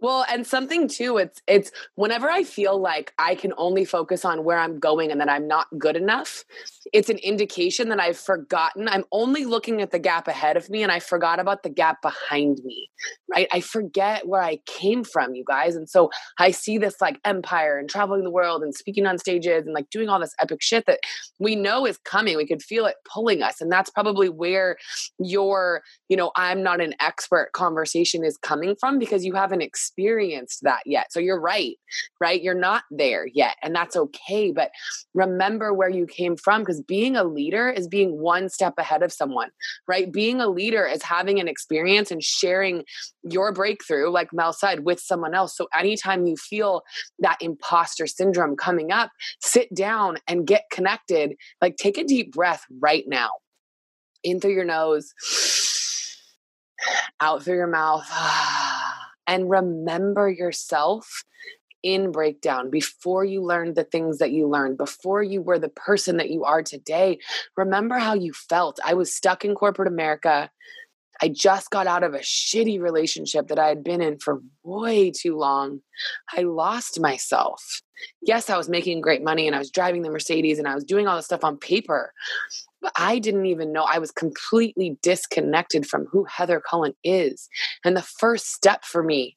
Well, 0.00 0.24
and 0.30 0.46
something 0.46 0.88
too, 0.88 1.18
it's 1.18 1.42
it's 1.46 1.70
whenever 1.94 2.30
I 2.30 2.42
feel 2.42 2.80
like 2.80 3.12
I 3.18 3.34
can 3.34 3.52
only 3.58 3.84
focus 3.84 4.24
on 4.24 4.44
where 4.44 4.58
I'm 4.58 4.78
going 4.78 5.10
and 5.10 5.20
that 5.20 5.28
I'm 5.28 5.46
not 5.46 5.66
good 5.78 5.94
enough, 5.94 6.44
it's 6.92 7.10
an 7.10 7.18
indication 7.18 7.90
that 7.90 8.00
I've 8.00 8.16
forgotten. 8.16 8.88
I'm 8.88 9.04
only 9.12 9.44
looking 9.44 9.82
at 9.82 9.90
the 9.90 9.98
gap 9.98 10.26
ahead 10.26 10.56
of 10.56 10.70
me 10.70 10.82
and 10.82 10.90
I 10.90 11.00
forgot 11.00 11.38
about 11.38 11.62
the 11.62 11.68
gap 11.68 12.00
behind 12.00 12.60
me. 12.64 12.90
Right? 13.30 13.46
I 13.52 13.60
forget 13.60 14.26
where 14.26 14.42
I 14.42 14.60
came 14.66 15.04
from, 15.04 15.34
you 15.34 15.44
guys. 15.46 15.76
And 15.76 15.88
so 15.88 16.10
I 16.38 16.50
see 16.50 16.78
this 16.78 17.00
like 17.00 17.20
empire 17.26 17.78
and 17.78 17.88
traveling 17.88 18.24
the 18.24 18.30
world 18.30 18.62
and 18.62 18.74
speaking 18.74 19.06
on 19.06 19.18
stages 19.18 19.66
and 19.66 19.74
like 19.74 19.90
doing 19.90 20.08
all 20.08 20.20
this 20.20 20.34
epic 20.40 20.62
shit 20.62 20.86
that 20.86 21.00
we 21.38 21.56
know 21.56 21.86
is 21.86 21.98
coming. 21.98 22.38
We 22.38 22.46
could 22.46 22.62
feel 22.62 22.86
it 22.86 22.96
pulling 23.12 23.42
us. 23.42 23.60
And 23.60 23.70
that's 23.70 23.90
probably 23.90 24.30
where 24.30 24.78
your, 25.18 25.82
you 26.08 26.16
know, 26.16 26.32
I'm 26.36 26.62
not 26.62 26.80
an 26.80 26.94
expert 27.00 27.50
conversation 27.52 28.24
is 28.24 28.38
coming 28.38 28.76
from 28.80 28.98
because 28.98 29.26
you 29.26 29.34
haven't 29.34 29.60
experienced 29.60 29.89
experienced 29.90 30.62
that 30.62 30.80
yet. 30.86 31.12
So 31.12 31.20
you're 31.20 31.40
right, 31.40 31.76
right? 32.20 32.42
You're 32.42 32.54
not 32.54 32.84
there 32.90 33.26
yet, 33.26 33.56
and 33.62 33.74
that's 33.74 33.96
okay. 33.96 34.52
But 34.52 34.70
remember 35.14 35.74
where 35.74 35.88
you 35.88 36.06
came 36.06 36.36
from 36.36 36.62
because 36.62 36.80
being 36.80 37.16
a 37.16 37.24
leader 37.24 37.68
is 37.68 37.88
being 37.88 38.20
one 38.20 38.48
step 38.48 38.74
ahead 38.78 39.02
of 39.02 39.12
someone, 39.12 39.50
right? 39.86 40.10
Being 40.10 40.40
a 40.40 40.48
leader 40.48 40.86
is 40.86 41.02
having 41.02 41.40
an 41.40 41.48
experience 41.48 42.10
and 42.10 42.22
sharing 42.22 42.84
your 43.22 43.52
breakthrough, 43.52 44.10
like 44.10 44.32
Mel 44.32 44.52
said, 44.52 44.84
with 44.84 45.00
someone 45.00 45.34
else. 45.34 45.56
So 45.56 45.68
anytime 45.76 46.26
you 46.26 46.36
feel 46.36 46.82
that 47.18 47.38
imposter 47.40 48.06
syndrome 48.06 48.56
coming 48.56 48.92
up, 48.92 49.10
sit 49.40 49.72
down 49.74 50.18
and 50.28 50.46
get 50.46 50.64
connected. 50.72 51.34
Like 51.60 51.76
take 51.76 51.98
a 51.98 52.04
deep 52.04 52.32
breath 52.32 52.64
right 52.80 53.04
now 53.06 53.30
in 54.22 54.40
through 54.40 54.54
your 54.54 54.64
nose, 54.64 55.12
out 57.20 57.42
through 57.42 57.56
your 57.56 57.66
mouth 57.66 58.08
and 59.30 59.48
remember 59.48 60.28
yourself 60.28 61.22
in 61.84 62.10
breakdown 62.10 62.68
before 62.68 63.24
you 63.24 63.42
learned 63.42 63.76
the 63.76 63.84
things 63.84 64.18
that 64.18 64.32
you 64.32 64.48
learned, 64.48 64.76
before 64.76 65.22
you 65.22 65.40
were 65.40 65.58
the 65.58 65.68
person 65.68 66.16
that 66.16 66.30
you 66.30 66.44
are 66.44 66.62
today. 66.64 67.20
Remember 67.56 67.98
how 67.98 68.14
you 68.14 68.32
felt. 68.32 68.80
I 68.84 68.94
was 68.94 69.14
stuck 69.14 69.44
in 69.44 69.54
corporate 69.54 69.86
America. 69.86 70.50
I 71.22 71.28
just 71.28 71.70
got 71.70 71.86
out 71.86 72.02
of 72.02 72.12
a 72.12 72.18
shitty 72.18 72.80
relationship 72.80 73.46
that 73.48 73.58
I 73.58 73.68
had 73.68 73.84
been 73.84 74.02
in 74.02 74.18
for 74.18 74.40
way 74.64 75.12
too 75.12 75.36
long. 75.36 75.80
I 76.36 76.42
lost 76.42 76.98
myself. 76.98 77.82
Yes, 78.20 78.50
I 78.50 78.56
was 78.56 78.68
making 78.68 79.00
great 79.00 79.22
money 79.22 79.46
and 79.46 79.54
I 79.54 79.60
was 79.60 79.70
driving 79.70 80.02
the 80.02 80.10
Mercedes 80.10 80.58
and 80.58 80.66
I 80.66 80.74
was 80.74 80.84
doing 80.84 81.06
all 81.06 81.16
this 81.16 81.26
stuff 81.26 81.44
on 81.44 81.56
paper, 81.56 82.12
but 82.80 82.92
I 82.96 83.18
didn't 83.18 83.46
even 83.46 83.72
know 83.72 83.84
I 83.84 83.98
was 83.98 84.10
completely 84.10 84.98
disconnected 85.02 85.86
from 85.86 86.06
who 86.06 86.24
Heather 86.24 86.60
Cullen 86.60 86.94
is. 87.04 87.48
And 87.84 87.96
the 87.96 88.02
first 88.02 88.52
step 88.52 88.84
for 88.84 89.02
me 89.02 89.36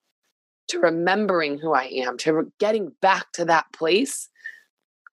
to 0.69 0.79
remembering 0.79 1.59
who 1.59 1.73
I 1.73 1.85
am, 1.85 2.17
to 2.19 2.51
getting 2.59 2.93
back 3.01 3.31
to 3.33 3.45
that 3.45 3.65
place 3.73 4.29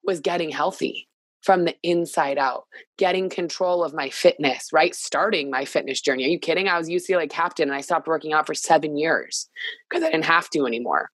was 0.05 0.21
getting 0.21 0.51
healthy 0.51 1.09
from 1.43 1.65
the 1.65 1.75
inside 1.83 2.39
out, 2.39 2.65
getting 2.99 3.31
control 3.31 3.83
of 3.83 3.95
my 3.95 4.11
fitness, 4.11 4.69
right? 4.73 4.95
Starting 4.95 5.51
my 5.51 5.65
fitness 5.65 6.01
journey. 6.01 6.25
Are 6.25 6.29
you 6.29 6.39
kidding? 6.39 6.69
I 6.69 6.79
was 6.79 6.89
UCLA 6.89 7.31
captain 7.31 7.69
and 7.69 7.77
I 7.77 7.81
stopped 7.81 8.07
working 8.07 8.33
out 8.33 8.47
for 8.47 8.55
seven 8.55 8.97
years 8.97 9.49
because 9.89 10.05
I 10.05 10.11
didn't 10.11 10.27
have 10.27 10.51
to 10.51 10.67
anymore. 10.67 11.11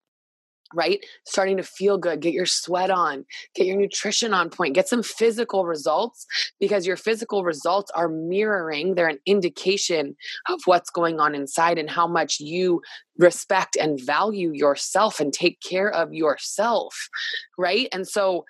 Right? 0.74 1.04
Starting 1.26 1.56
to 1.58 1.62
feel 1.62 1.98
good, 1.98 2.20
get 2.20 2.32
your 2.32 2.46
sweat 2.46 2.90
on, 2.90 3.24
get 3.54 3.66
your 3.66 3.76
nutrition 3.76 4.34
on 4.34 4.50
point, 4.50 4.74
get 4.74 4.88
some 4.88 5.02
physical 5.02 5.64
results 5.64 6.26
because 6.58 6.86
your 6.86 6.96
physical 6.96 7.44
results 7.44 7.90
are 7.94 8.08
mirroring, 8.08 8.94
they're 8.94 9.08
an 9.08 9.20
indication 9.26 10.16
of 10.48 10.60
what's 10.64 10.90
going 10.90 11.20
on 11.20 11.34
inside 11.34 11.78
and 11.78 11.90
how 11.90 12.06
much 12.06 12.40
you 12.40 12.82
respect 13.18 13.76
and 13.76 14.00
value 14.00 14.52
yourself 14.52 15.20
and 15.20 15.32
take 15.32 15.60
care 15.60 15.90
of 15.90 16.12
yourself. 16.12 17.08
Right? 17.56 17.88
And 17.92 18.06
so 18.06 18.44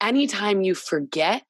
anytime 0.00 0.62
you 0.62 0.74
forget 0.74 1.44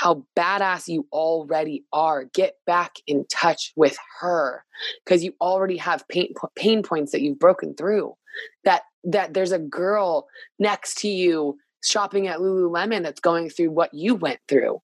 how 0.00 0.24
badass 0.38 0.88
you 0.88 1.06
already 1.12 1.84
are, 1.92 2.24
get 2.32 2.54
back 2.66 2.92
in 3.06 3.26
touch 3.30 3.72
with 3.76 3.98
her 4.20 4.64
because 5.04 5.22
you 5.22 5.34
already 5.42 5.76
have 5.76 6.08
pain, 6.08 6.32
pain 6.56 6.82
points 6.82 7.12
that 7.12 7.20
you've 7.20 7.38
broken 7.38 7.74
through. 7.74 8.14
That 8.64 8.82
that 9.04 9.34
there's 9.34 9.52
a 9.52 9.58
girl 9.58 10.28
next 10.58 10.98
to 10.98 11.08
you 11.08 11.58
shopping 11.82 12.26
at 12.26 12.38
Lululemon 12.38 13.02
that's 13.02 13.20
going 13.20 13.50
through 13.50 13.70
what 13.70 13.92
you 13.94 14.14
went 14.14 14.40
through. 14.48 14.80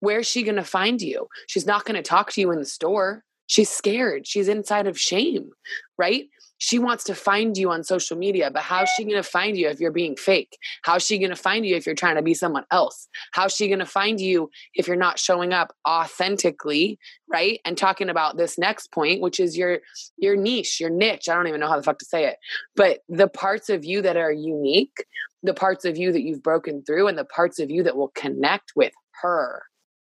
Where's 0.00 0.26
she 0.26 0.42
going 0.42 0.56
to 0.56 0.64
find 0.64 1.00
you? 1.02 1.28
She's 1.46 1.66
not 1.66 1.84
going 1.84 1.96
to 1.96 2.02
talk 2.02 2.32
to 2.32 2.40
you 2.40 2.50
in 2.50 2.58
the 2.58 2.64
store. 2.64 3.24
She's 3.46 3.68
scared. 3.68 4.26
She's 4.26 4.48
inside 4.48 4.86
of 4.86 4.98
shame, 4.98 5.50
right? 5.98 6.28
She 6.60 6.78
wants 6.78 7.04
to 7.04 7.14
find 7.14 7.56
you 7.56 7.70
on 7.70 7.82
social 7.82 8.18
media, 8.18 8.50
but 8.50 8.62
how's 8.62 8.88
she 8.90 9.04
going 9.04 9.16
to 9.16 9.22
find 9.22 9.56
you 9.56 9.68
if 9.68 9.80
you're 9.80 9.90
being 9.90 10.14
fake? 10.14 10.58
How's 10.82 11.04
she 11.04 11.18
going 11.18 11.30
to 11.30 11.36
find 11.36 11.64
you 11.64 11.74
if 11.74 11.86
you're 11.86 11.94
trying 11.94 12.16
to 12.16 12.22
be 12.22 12.34
someone 12.34 12.66
else? 12.70 13.08
How's 13.32 13.54
she 13.54 13.66
going 13.66 13.78
to 13.78 13.86
find 13.86 14.20
you 14.20 14.50
if 14.74 14.86
you're 14.86 14.94
not 14.94 15.18
showing 15.18 15.54
up 15.54 15.74
authentically, 15.88 16.98
right? 17.32 17.60
And 17.64 17.78
talking 17.78 18.10
about 18.10 18.36
this 18.36 18.58
next 18.58 18.92
point, 18.92 19.22
which 19.22 19.40
is 19.40 19.56
your 19.56 19.78
your 20.18 20.36
niche, 20.36 20.80
your 20.80 20.90
niche. 20.90 21.30
I 21.30 21.34
don't 21.34 21.48
even 21.48 21.60
know 21.60 21.68
how 21.68 21.78
the 21.78 21.82
fuck 21.82 21.98
to 21.98 22.04
say 22.04 22.26
it. 22.26 22.36
But 22.76 23.00
the 23.08 23.28
parts 23.28 23.70
of 23.70 23.86
you 23.86 24.02
that 24.02 24.18
are 24.18 24.30
unique, 24.30 25.06
the 25.42 25.54
parts 25.54 25.86
of 25.86 25.96
you 25.96 26.12
that 26.12 26.22
you've 26.22 26.42
broken 26.42 26.84
through 26.84 27.08
and 27.08 27.16
the 27.16 27.24
parts 27.24 27.58
of 27.58 27.70
you 27.70 27.82
that 27.84 27.96
will 27.96 28.12
connect 28.14 28.72
with 28.76 28.92
her, 29.22 29.62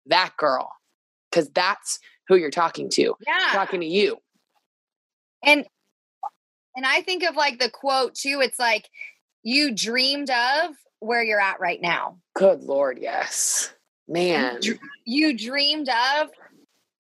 that 0.07 0.33
girl. 0.39 0.73
Cuz 1.31 1.51
that's 1.51 1.99
who 2.27 2.37
you're 2.37 2.51
talking 2.51 2.89
to. 2.95 3.15
Yeah. 3.27 3.51
Talking 3.53 3.81
to 3.81 3.87
you. 3.87 4.17
And 5.45 5.67
and 6.79 6.87
I 6.87 7.03
think 7.03 7.25
of 7.25 7.35
like 7.35 7.59
the 7.59 7.69
quote 7.69 8.15
too. 8.15 8.39
It's 8.41 8.61
like, 8.61 8.89
you 9.43 9.75
dreamed 9.75 10.31
of 10.31 10.77
where 11.01 11.25
you're 11.25 11.41
at 11.41 11.59
right 11.59 11.83
now. 11.83 12.19
Good 12.37 12.63
Lord, 12.63 12.99
yes. 13.01 13.75
Man. 14.07 14.61
You, 14.63 14.79
you 15.05 15.37
dreamed 15.37 15.89
of 15.89 16.29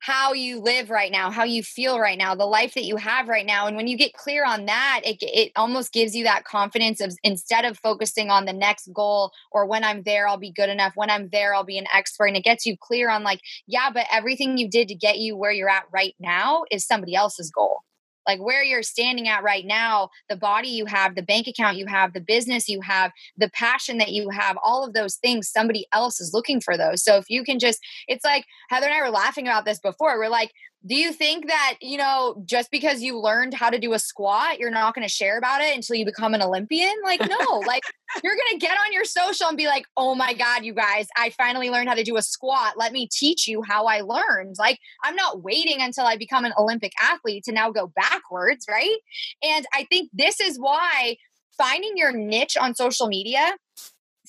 how 0.01 0.33
you 0.33 0.59
live 0.59 0.91
right 0.91 1.13
now, 1.13 1.31
how 1.31 1.45
you 1.45 1.63
feel 1.63 2.01
right 2.01 2.19
now, 2.19 2.35
the 2.35 2.45
life 2.45 2.75
that 2.75 2.87
you 2.87 2.97
have 2.97 3.29
right 3.29 3.47
now. 3.47 3.69
And 3.69 3.77
when 3.77 3.87
you 3.87 3.97
get 3.97 4.15
clear 4.15 4.45
on 4.45 4.67
that, 4.67 5.03
it, 5.05 5.19
it 5.21 5.53
almost 5.55 5.93
gives 5.93 6.13
you 6.17 6.25
that 6.25 6.43
confidence 6.43 7.01
of 7.01 7.17
instead 7.23 7.65
of 7.65 7.79
focusing 7.79 8.31
on 8.31 8.47
the 8.47 8.53
next 8.53 8.93
goal 8.93 9.31
or 9.53 9.65
when 9.65 9.85
I'm 9.85 10.03
there, 10.03 10.27
I'll 10.27 10.39
be 10.39 10.51
good 10.51 10.71
enough. 10.71 10.95
When 10.97 11.09
I'm 11.11 11.29
there, 11.29 11.55
I'll 11.55 11.63
be 11.63 11.79
an 11.79 11.87
expert. 11.95 12.27
And 12.27 12.37
it 12.37 12.43
gets 12.43 12.67
you 12.67 12.77
clear 12.77 13.11
on 13.11 13.23
like, 13.23 13.43
yeah, 13.69 13.91
but 13.95 14.07
everything 14.13 14.59
you 14.59 14.69
did 14.69 14.89
to 14.89 14.97
get 14.97 15.19
you 15.19 15.37
where 15.37 15.53
you're 15.53 15.71
at 15.71 15.85
right 15.93 16.17
now 16.19 16.65
is 16.73 16.85
somebody 16.85 17.15
else's 17.15 17.53
goal 17.53 17.85
like 18.29 18.41
where 18.41 18.63
you're 18.63 18.83
standing 18.83 19.27
at 19.27 19.43
right 19.43 19.65
now, 19.65 20.11
the 20.29 20.37
body 20.37 20.69
you 20.69 20.85
have, 20.87 21.15
the 21.15 21.23
bank 21.23 21.49
account 21.49 21.79
you 21.79 21.87
have, 21.87 22.13
the 22.13 22.21
business 22.21 22.69
you 22.69 22.81
have, 22.83 23.11
the 23.37 23.51
passion 23.51 23.99
that 23.99 24.13
you 24.13 24.29
have, 24.29 24.57
all 24.63 24.85
of 24.85 24.93
those 24.93 25.17
things, 25.17 25.49
somebody 25.49 25.87
else 25.93 26.21
is 26.21 26.35
looking 26.35 26.61
for 26.61 26.77
those. 26.77 27.03
So 27.03 27.17
if 27.17 27.25
you 27.31 27.43
can 27.43 27.59
just, 27.59 27.81
it's 28.07 28.25
like 28.25 28.45
Heather 28.69 28.87
and 28.87 28.95
I 28.95 29.01
were 29.01 29.11
laughing 29.11 29.49
about 29.49 29.65
this 29.65 29.81
before. 29.81 30.19
We're 30.19 30.29
like, 30.29 30.53
do 30.87 30.95
you 30.95 31.13
think 31.13 31.49
that 31.49 31.77
you 31.81 31.99
know 31.99 32.43
just 32.45 32.71
because 32.71 33.03
you 33.03 33.19
learned 33.19 33.53
how 33.53 33.69
to 33.69 33.79
do 33.79 33.95
a 33.95 33.99
squat 33.99 34.59
you're 34.59 34.71
not 34.71 34.95
going 34.95 35.07
to 35.07 35.13
share 35.13 35.37
about 35.37 35.61
it 35.61 35.75
until 35.75 35.97
you 35.97 36.05
become 36.05 36.35
an 36.35 36.43
olympian? 36.43 36.93
Like 37.05 37.21
no 37.21 37.63
like 37.67 37.83
you're 38.25 38.37
going 38.37 38.53
to 38.53 38.59
get 38.59 38.77
on 38.79 38.93
your 38.93 39.05
social 39.05 39.49
and 39.49 39.57
be 39.57 39.67
like 39.67 39.85
oh 39.97 40.15
my 40.15 40.33
god 40.33 40.65
you 40.65 40.73
guys 40.73 41.09
i 41.17 41.31
finally 41.31 41.71
learned 41.71 41.89
how 41.89 41.95
to 41.95 42.05
do 42.05 42.17
a 42.17 42.23
squat. 42.23 42.75
Let 42.77 42.93
me 42.93 43.09
teach 43.11 43.49
you 43.49 43.63
how 43.63 43.87
i 43.87 44.01
learned. 44.01 44.57
Like 44.59 44.79
i'm 45.05 45.17
not 45.17 45.43
waiting 45.43 45.81
until 45.81 46.05
i 46.05 46.17
become 46.17 46.45
an 46.45 46.53
olympic 46.59 46.93
athlete 47.03 47.45
to 47.45 47.53
now 47.53 47.71
go 47.71 47.93
backwards 47.95 48.67
right? 48.71 48.99
And 49.43 49.67
i 49.75 49.85
think 49.91 50.11
this 50.13 50.41
is 50.41 50.59
why 50.59 51.17
finding 51.57 51.97
your 51.97 52.13
niche 52.13 52.57
on 52.57 52.75
social 52.75 53.09
media 53.09 53.57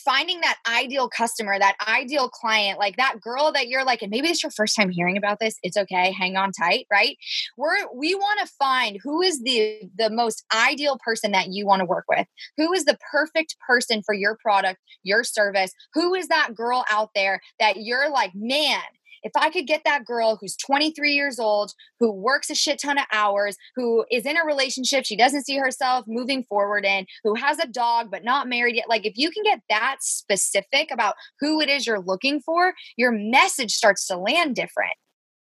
finding 0.04 0.42
that 0.42 0.58
ideal 0.68 1.10
customer, 1.10 1.58
that 1.60 1.76
ideal 1.88 2.30
client, 2.30 2.80
like 2.80 2.98
that 2.98 3.22
girl 3.22 3.52
that 3.52 3.68
you're 3.68 3.84
like, 3.84 4.02
and 4.02 4.12
maybe 4.12 4.28
it's 4.28 4.44
your 4.44 4.52
first 4.52 4.76
time 4.76 4.90
hearing 4.90 5.18
about 5.18 5.40
this. 5.40 5.56
It's 5.64 5.78
okay. 5.78 6.12
Hang 6.12 6.38
on 6.38 6.52
tight, 6.52 6.86
right? 6.92 7.18
We're 7.58 7.86
we 7.94 8.16
want 8.16 8.40
to 8.40 8.54
find 8.60 8.98
who 9.04 9.22
is 9.22 9.42
the 9.44 9.82
the 9.98 10.10
most 10.10 10.44
ideal 10.54 10.98
person 11.04 11.32
that 11.32 11.48
you 11.52 11.66
want 11.66 11.80
to 11.82 11.86
work 11.86 12.06
with. 12.10 12.28
Who 12.58 12.74
is 12.74 12.86
the 12.86 12.98
perfect 13.12 13.56
person 13.68 14.02
for 14.06 14.14
your 14.14 14.38
product, 14.42 14.80
your 15.04 15.24
service? 15.24 15.72
Who 15.94 16.14
is 16.16 16.28
that 16.28 16.56
girl 16.56 16.86
out 16.90 17.10
there 17.16 17.42
that 17.60 17.78
you're 17.78 18.10
like, 18.10 18.32
man, 18.34 18.82
if 19.24 19.32
I 19.36 19.50
could 19.50 19.68
get 19.68 19.82
that 19.86 20.06
girl 20.06 20.38
who's 20.40 20.56
23 20.56 21.14
years 21.14 21.40
old, 21.40 21.74
who 22.00 22.12
works 22.12 22.50
a 22.50 22.56
shit 22.56 22.80
ton 22.82 22.98
of 22.98 23.06
hours, 23.12 23.58
who 23.76 24.06
is 24.12 24.26
in 24.26 24.38
a 24.38 24.46
relationship 24.46 25.06
she 25.06 25.16
doesn't 25.16 25.46
see 25.46 25.58
herself 25.58 26.06
moving 26.08 26.44
forward 26.44 26.86
in, 26.86 27.06
who 27.24 27.36
has 27.36 27.60
a 27.60 27.68
dog 27.68 28.10
but 28.12 28.24
not 28.24 28.48
married 28.48 28.76
yet, 28.76 28.90
like 28.90 29.06
if 29.06 29.18
you 29.18 29.32
can 29.32 29.44
get 29.44 29.62
that 29.70 29.98
specific 30.02 30.90
about 30.92 31.16
who 31.40 31.62
it 31.62 31.70
is 31.70 31.86
you're 31.86 32.00
looking 32.00 32.40
for, 32.42 32.74
your 32.98 33.12
message 33.12 33.72
starts 33.72 34.08
to 34.08 34.18
land 34.18 34.56
different 34.56 34.94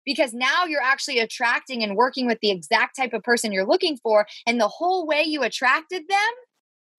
because 0.04 0.32
now 0.32 0.64
you're 0.64 0.82
actually 0.82 1.18
attracting 1.18 1.82
and 1.82 1.96
working 1.96 2.26
with 2.26 2.38
the 2.40 2.50
exact 2.50 2.96
type 2.96 3.12
of 3.12 3.22
person 3.22 3.52
you're 3.52 3.66
looking 3.66 3.96
for. 4.02 4.26
And 4.46 4.60
the 4.60 4.68
whole 4.68 5.06
way 5.06 5.22
you 5.22 5.42
attracted 5.42 6.02
them 6.08 6.18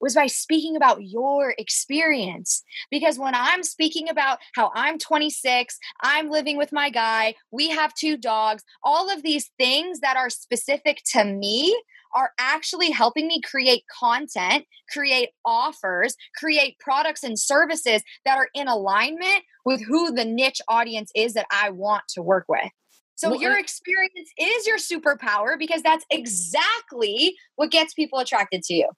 was 0.04 0.16
by 0.16 0.28
speaking 0.28 0.76
about 0.76 1.02
your 1.02 1.56
experience. 1.58 2.62
Because 2.92 3.18
when 3.18 3.34
I'm 3.34 3.64
speaking 3.64 4.10
about 4.10 4.40
how 4.54 4.70
I'm 4.76 5.00
26, 5.00 5.78
I'm 6.04 6.30
living 6.30 6.58
with 6.58 6.72
my 6.72 6.90
guy, 6.90 7.36
we 7.52 7.70
have 7.70 7.94
two 7.94 8.18
dogs, 8.18 8.64
all 8.84 9.10
of 9.10 9.24
these 9.24 9.50
things 9.58 10.02
that 10.02 10.18
are 10.18 10.30
specific 10.30 11.00
to 11.14 11.24
me 11.24 11.82
are 12.14 12.32
actually 12.38 12.92
helping 12.92 13.28
me 13.28 13.42
create 13.42 13.84
content, 14.00 14.66
create 14.92 15.30
offers, 15.46 16.16
create 16.38 16.78
products 16.80 17.24
and 17.24 17.40
services 17.40 18.04
that 18.26 18.38
are 18.38 18.50
in 18.54 18.68
alignment 18.68 19.44
with 19.66 19.82
who 19.82 20.12
the 20.12 20.26
niche 20.26 20.62
audience 20.68 21.12
is 21.16 21.34
that 21.34 21.48
I 21.50 21.70
want 21.72 22.04
to 22.10 22.22
work 22.22 22.46
with. 22.48 22.70
So 23.16 23.30
well, 23.30 23.42
your 23.42 23.58
experience 23.58 24.30
is 24.38 24.68
your 24.68 24.78
superpower 24.78 25.58
because 25.58 25.82
that's 25.82 26.04
exactly 26.12 27.36
what 27.56 27.72
gets 27.72 27.94
people 27.94 28.20
attracted 28.20 28.64
to 28.64 28.74
you 28.74 28.90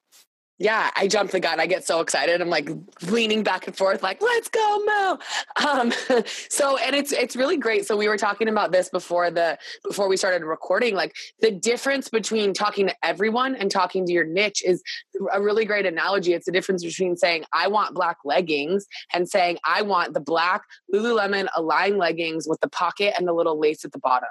yeah, 0.58 0.90
I 0.96 1.08
jump 1.08 1.32
the 1.32 1.42
gun. 1.42 1.60
I 1.60 1.66
get 1.66 1.86
so 1.86 2.00
excited. 2.00 2.40
I'm 2.40 2.50
like 2.50 2.70
leaning 3.02 3.44
back 3.44 3.68
and 3.68 3.76
forth, 3.76 4.02
like, 4.02 4.22
let's 4.22 4.48
go, 4.48 4.80
Mo. 4.86 5.20
Um, 5.68 5.94
so 6.50 6.78
and 6.78 6.96
it's 6.96 7.12
it's 7.12 7.36
really 7.36 7.58
great. 7.58 7.86
So 7.86 7.98
we 7.98 8.08
were 8.08 8.18
talking 8.18 8.48
about 8.48 8.72
this 8.72 8.90
before 8.90 9.30
the 9.30 9.58
before 9.84 10.08
we 10.08 10.16
started 10.16 10.46
recording. 10.46 10.96
Like 10.96 11.14
the 11.42 11.52
difference 11.52 12.08
between 12.08 12.54
talking 12.54 12.88
to 12.88 12.96
everyone 13.04 13.56
and 13.56 13.70
talking 13.70 14.06
to 14.06 14.14
your 14.14 14.26
niche 14.26 14.64
is 14.66 14.82
a 15.34 15.42
really 15.42 15.66
great 15.66 15.86
analogy. 15.86 16.34
It's 16.34 16.46
the 16.46 16.54
difference 16.54 16.86
between 16.86 17.18
saying, 17.18 17.44
I 17.52 17.68
want 17.68 17.94
black 17.94 18.18
leggings 18.24 18.86
and 19.14 19.28
saying, 19.28 19.58
I 19.66 19.82
want 19.82 20.14
the 20.14 20.22
black 20.22 20.62
Lululemon 20.94 21.48
align 21.56 21.98
leggings 21.98 22.48
with 22.48 22.62
the 22.62 22.70
pocket 22.70 23.14
and 23.18 23.28
the 23.28 23.34
little 23.34 23.60
lace 23.60 23.84
at 23.84 23.92
the 23.92 24.00
bottom 24.00 24.30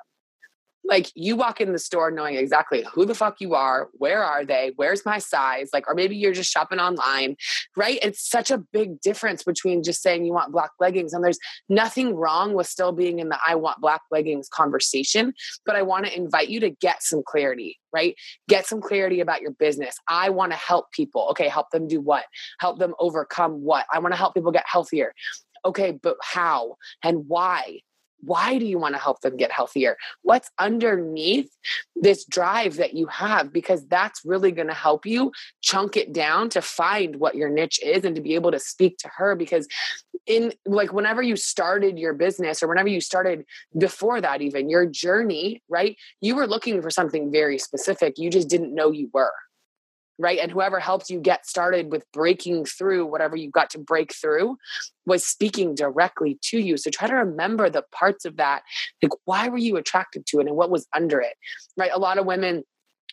like 0.84 1.10
you 1.14 1.36
walk 1.36 1.60
in 1.60 1.72
the 1.72 1.78
store 1.78 2.10
knowing 2.10 2.36
exactly 2.36 2.84
who 2.92 3.04
the 3.04 3.14
fuck 3.14 3.40
you 3.40 3.54
are, 3.54 3.88
where 3.94 4.22
are 4.22 4.44
they, 4.44 4.72
where's 4.76 5.04
my 5.04 5.18
size, 5.18 5.70
like, 5.72 5.88
or 5.88 5.94
maybe 5.94 6.16
you're 6.16 6.32
just 6.32 6.50
shopping 6.50 6.78
online, 6.78 7.36
right? 7.76 7.98
It's 8.02 8.28
such 8.28 8.50
a 8.50 8.58
big 8.58 9.00
difference 9.00 9.42
between 9.42 9.82
just 9.82 10.02
saying 10.02 10.24
you 10.24 10.32
want 10.32 10.52
black 10.52 10.70
leggings. 10.80 11.12
And 11.12 11.24
there's 11.24 11.38
nothing 11.68 12.14
wrong 12.14 12.54
with 12.54 12.66
still 12.66 12.92
being 12.92 13.18
in 13.18 13.30
the 13.30 13.38
I 13.46 13.54
want 13.54 13.80
black 13.80 14.02
leggings 14.10 14.48
conversation, 14.48 15.32
but 15.64 15.76
I 15.76 15.82
want 15.82 16.06
to 16.06 16.16
invite 16.16 16.48
you 16.48 16.60
to 16.60 16.70
get 16.70 17.02
some 17.02 17.22
clarity, 17.26 17.78
right? 17.92 18.14
Get 18.48 18.66
some 18.66 18.80
clarity 18.80 19.20
about 19.20 19.40
your 19.40 19.52
business. 19.52 19.96
I 20.08 20.30
want 20.30 20.52
to 20.52 20.58
help 20.58 20.92
people. 20.92 21.28
Okay, 21.30 21.48
help 21.48 21.70
them 21.70 21.88
do 21.88 22.00
what? 22.00 22.24
Help 22.60 22.78
them 22.78 22.94
overcome 22.98 23.62
what? 23.62 23.86
I 23.92 23.98
want 23.98 24.12
to 24.12 24.18
help 24.18 24.34
people 24.34 24.52
get 24.52 24.64
healthier. 24.66 25.14
Okay, 25.64 25.92
but 25.92 26.16
how 26.22 26.76
and 27.02 27.24
why? 27.26 27.80
Why 28.24 28.58
do 28.58 28.66
you 28.66 28.78
want 28.78 28.94
to 28.94 29.00
help 29.00 29.20
them 29.20 29.36
get 29.36 29.52
healthier? 29.52 29.96
What's 30.22 30.50
underneath 30.58 31.50
this 31.96 32.24
drive 32.24 32.76
that 32.76 32.94
you 32.94 33.06
have? 33.06 33.52
Because 33.52 33.86
that's 33.86 34.22
really 34.24 34.52
going 34.52 34.68
to 34.68 34.74
help 34.74 35.06
you 35.06 35.32
chunk 35.62 35.96
it 35.96 36.12
down 36.12 36.48
to 36.50 36.62
find 36.62 37.16
what 37.16 37.34
your 37.34 37.48
niche 37.48 37.80
is 37.82 38.04
and 38.04 38.16
to 38.16 38.22
be 38.22 38.34
able 38.34 38.52
to 38.52 38.58
speak 38.58 38.98
to 38.98 39.10
her. 39.16 39.34
Because 39.34 39.66
in 40.26 40.52
like 40.64 40.92
whenever 40.92 41.22
you 41.22 41.36
started 41.36 41.98
your 41.98 42.14
business 42.14 42.62
or 42.62 42.68
whenever 42.68 42.88
you 42.88 43.00
started 43.00 43.44
before 43.78 44.20
that, 44.20 44.40
even 44.40 44.70
your 44.70 44.86
journey, 44.86 45.62
right? 45.68 45.96
You 46.20 46.36
were 46.36 46.46
looking 46.46 46.80
for 46.80 46.90
something 46.90 47.30
very 47.30 47.58
specific. 47.58 48.14
You 48.16 48.30
just 48.30 48.48
didn't 48.48 48.74
know 48.74 48.90
you 48.90 49.10
were 49.12 49.32
right? 50.18 50.38
And 50.38 50.50
whoever 50.50 50.78
helped 50.80 51.10
you 51.10 51.20
get 51.20 51.46
started 51.46 51.90
with 51.90 52.04
breaking 52.12 52.66
through 52.66 53.06
whatever 53.06 53.36
you 53.36 53.50
got 53.50 53.70
to 53.70 53.78
break 53.78 54.14
through 54.14 54.56
was 55.06 55.24
speaking 55.24 55.74
directly 55.74 56.38
to 56.42 56.58
you. 56.58 56.76
So 56.76 56.90
try 56.90 57.08
to 57.08 57.14
remember 57.14 57.68
the 57.68 57.84
parts 57.92 58.24
of 58.24 58.36
that. 58.36 58.62
Like, 59.02 59.12
why 59.24 59.48
were 59.48 59.58
you 59.58 59.76
attracted 59.76 60.26
to 60.26 60.40
it 60.40 60.46
and 60.46 60.56
what 60.56 60.70
was 60.70 60.86
under 60.94 61.20
it, 61.20 61.34
right? 61.76 61.90
A 61.92 61.98
lot 61.98 62.18
of 62.18 62.26
women 62.26 62.64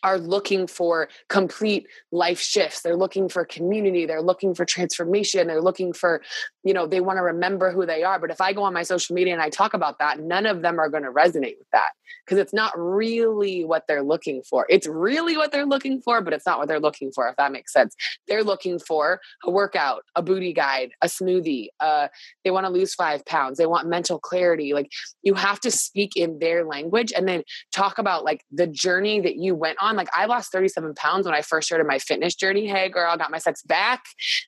are 0.02 0.18
looking 0.18 0.66
for 0.66 1.08
complete 1.28 1.86
life 2.10 2.40
shifts 2.40 2.82
they're 2.82 2.96
looking 2.96 3.28
for 3.28 3.44
community 3.44 4.06
they're 4.06 4.22
looking 4.22 4.54
for 4.54 4.64
transformation 4.64 5.46
they're 5.46 5.62
looking 5.62 5.92
for 5.92 6.22
you 6.64 6.74
know 6.74 6.86
they 6.86 7.00
want 7.00 7.16
to 7.16 7.22
remember 7.22 7.70
who 7.70 7.86
they 7.86 8.02
are 8.02 8.18
but 8.18 8.30
if 8.30 8.40
i 8.40 8.52
go 8.52 8.62
on 8.62 8.72
my 8.72 8.82
social 8.82 9.14
media 9.14 9.32
and 9.32 9.42
i 9.42 9.48
talk 9.48 9.74
about 9.74 9.98
that 9.98 10.20
none 10.20 10.46
of 10.46 10.62
them 10.62 10.78
are 10.78 10.88
going 10.88 11.02
to 11.02 11.10
resonate 11.10 11.58
with 11.58 11.68
that 11.72 11.90
because 12.24 12.38
it's 12.38 12.52
not 12.52 12.72
really 12.76 13.64
what 13.64 13.84
they're 13.88 14.02
looking 14.02 14.42
for. 14.42 14.66
It's 14.68 14.86
really 14.86 15.36
what 15.36 15.52
they're 15.52 15.66
looking 15.66 16.00
for, 16.00 16.20
but 16.20 16.32
it's 16.32 16.46
not 16.46 16.58
what 16.58 16.68
they're 16.68 16.80
looking 16.80 17.10
for, 17.12 17.28
if 17.28 17.36
that 17.36 17.52
makes 17.52 17.72
sense. 17.72 17.96
They're 18.28 18.44
looking 18.44 18.78
for 18.78 19.20
a 19.44 19.50
workout, 19.50 20.04
a 20.14 20.22
booty 20.22 20.52
guide, 20.52 20.90
a 21.02 21.06
smoothie. 21.06 21.68
Uh, 21.80 22.08
they 22.44 22.50
want 22.50 22.66
to 22.66 22.72
lose 22.72 22.94
five 22.94 23.24
pounds. 23.26 23.58
They 23.58 23.66
want 23.66 23.88
mental 23.88 24.18
clarity. 24.18 24.72
Like 24.72 24.90
you 25.22 25.34
have 25.34 25.60
to 25.60 25.70
speak 25.70 26.16
in 26.16 26.38
their 26.38 26.64
language 26.64 27.12
and 27.14 27.26
then 27.26 27.42
talk 27.72 27.98
about 27.98 28.24
like 28.24 28.44
the 28.50 28.66
journey 28.66 29.20
that 29.20 29.36
you 29.36 29.54
went 29.54 29.78
on. 29.80 29.91
Like 29.96 30.08
I 30.16 30.26
lost 30.26 30.52
37 30.52 30.94
pounds 30.94 31.26
when 31.26 31.34
I 31.34 31.42
first 31.42 31.66
started 31.66 31.86
my 31.86 31.98
fitness 31.98 32.34
journey. 32.34 32.66
Hey, 32.66 32.88
girl, 32.88 33.10
I 33.10 33.16
got 33.16 33.30
my 33.30 33.38
sex 33.38 33.62
back, 33.62 34.04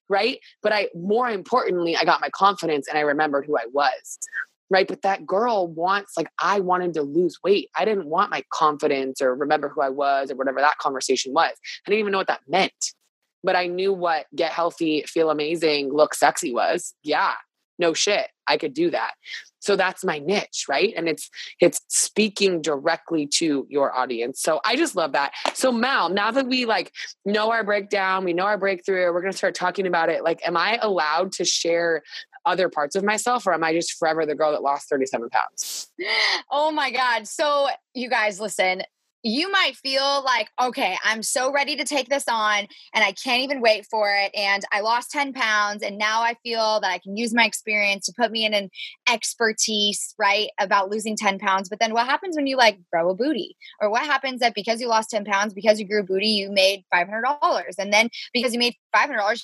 right? 0.09 0.39
But 0.63 0.73
I, 0.73 0.89
more 0.95 1.29
importantly, 1.29 1.97
I 1.97 2.05
got 2.05 2.21
my 2.21 2.31
confidence 2.31 2.89
and 2.89 2.99
I 2.99 3.03
remembered 3.03 3.47
who 3.47 3.57
I 3.57 3.67
was 3.73 4.19
right? 4.71 4.89
But 4.89 5.03
that 5.03 5.27
girl 5.27 5.69
wants, 5.69 6.17
like, 6.17 6.31
I 6.41 6.61
wanted 6.61 6.95
to 6.95 7.03
lose 7.03 7.39
weight. 7.45 7.71
I 7.77 7.85
didn't 7.85 8.07
want 8.07 8.31
my 8.31 8.43
confidence 8.53 9.21
or 9.21 9.35
remember 9.35 9.69
who 9.69 9.83
I 9.83 9.91
was 9.91 10.31
or 10.31 10.37
whatever 10.37 10.61
that 10.61 10.79
conversation 10.79 11.33
was. 11.33 11.53
I 11.87 11.91
didn't 11.91 12.01
even 12.01 12.13
know 12.13 12.19
what 12.19 12.29
that 12.29 12.41
meant. 12.49 12.73
But 13.43 13.57
I 13.57 13.67
knew 13.67 13.93
what 13.93 14.27
get 14.35 14.53
healthy, 14.53 15.03
feel 15.07 15.31
amazing, 15.31 15.93
look 15.93 16.15
sexy 16.15 16.53
was. 16.53 16.95
Yeah, 17.03 17.35
no 17.79 17.95
shit. 17.95 18.29
I 18.47 18.57
could 18.57 18.75
do 18.75 18.91
that. 18.91 19.15
So 19.61 19.77
that's 19.77 20.05
my 20.05 20.19
niche, 20.19 20.67
right? 20.69 20.93
And 20.95 21.09
it's 21.09 21.31
it's 21.59 21.81
speaking 21.89 22.61
directly 22.61 23.27
to 23.39 23.67
your 23.71 23.97
audience. 23.97 24.43
So 24.43 24.61
I 24.65 24.77
just 24.77 24.95
love 24.95 25.13
that. 25.13 25.33
So 25.55 25.73
Mal, 25.73 26.11
now 26.11 26.31
that 26.31 26.47
we 26.47 26.67
like 26.67 26.93
know 27.25 27.51
our 27.51 27.65
breakdown, 27.65 28.25
we 28.25 28.35
know 28.35 28.45
our 28.45 28.59
breakthrough, 28.59 29.11
we're 29.13 29.23
going 29.23 29.33
to 29.33 29.39
start 29.39 29.55
talking 29.55 29.87
about 29.87 30.11
it. 30.11 30.23
Like 30.23 30.47
am 30.47 30.57
I 30.57 30.79
allowed 30.83 31.33
to 31.33 31.45
share 31.47 32.03
other 32.47 32.69
parts 32.69 32.95
of 32.95 33.03
myself, 33.03 33.47
or 33.47 33.55
am 33.55 33.65
I 33.65 33.73
just 33.73 33.95
forever 33.95 34.27
the 34.27 34.35
girl 34.35 34.53
that 34.53 34.63
lost 34.63 34.89
37 34.91 35.31
pounds? 35.31 35.89
Oh 36.51 36.71
my 36.71 36.91
God. 36.91 37.27
So, 37.27 37.69
you 37.95 38.09
guys, 38.09 38.39
listen, 38.39 38.83
you 39.25 39.51
might 39.51 39.75
feel 39.75 40.23
like, 40.23 40.51
okay, 40.61 40.99
I'm 41.03 41.23
so 41.23 41.51
ready 41.51 41.77
to 41.77 41.85
take 41.85 42.11
this 42.11 42.25
on 42.29 42.67
and 42.93 43.03
I 43.03 43.13
can't 43.13 43.43
even 43.43 43.63
wait 43.63 43.87
for 43.91 44.15
it. 44.15 44.31
And 44.35 44.63
I 44.71 44.81
lost 44.81 45.11
10 45.11 45.33
pounds 45.33 45.83
and 45.83 45.97
now 45.97 46.21
I 46.21 46.35
feel 46.43 46.79
that 46.81 46.91
I 46.91 46.99
can 46.99 47.17
use 47.17 47.33
my 47.33 47.47
experience 47.47 48.05
to 48.05 48.13
put 48.17 48.31
me 48.31 48.45
in 48.45 48.53
an 48.53 48.69
expertise, 49.11 50.15
right, 50.19 50.51
about 50.61 50.91
losing 50.91 51.17
10 51.17 51.39
pounds. 51.39 51.71
But 51.71 51.81
then 51.81 51.95
what 51.95 52.07
happens 52.07 52.37
when 52.37 52.47
you 52.47 52.59
like 52.59 52.79
grow 52.93 53.09
a 53.09 53.15
booty? 53.15 53.57
Or 53.81 53.91
what 53.91 54.03
happens 54.03 54.41
that 54.41 54.55
because 54.55 54.79
you 54.79 54.89
lost 54.89 55.09
10 55.09 55.25
pounds, 55.25 55.55
because 55.55 55.81
you 55.81 55.89
grew 55.89 56.01
a 56.01 56.05
booty, 56.05 56.29
you 56.29 56.51
made 56.51 56.85
$500? 56.93 57.39
And 57.79 57.93
then 57.93 58.11
because 58.35 58.53
you 58.53 58.59
made 58.59 58.75
$500, 58.95 59.43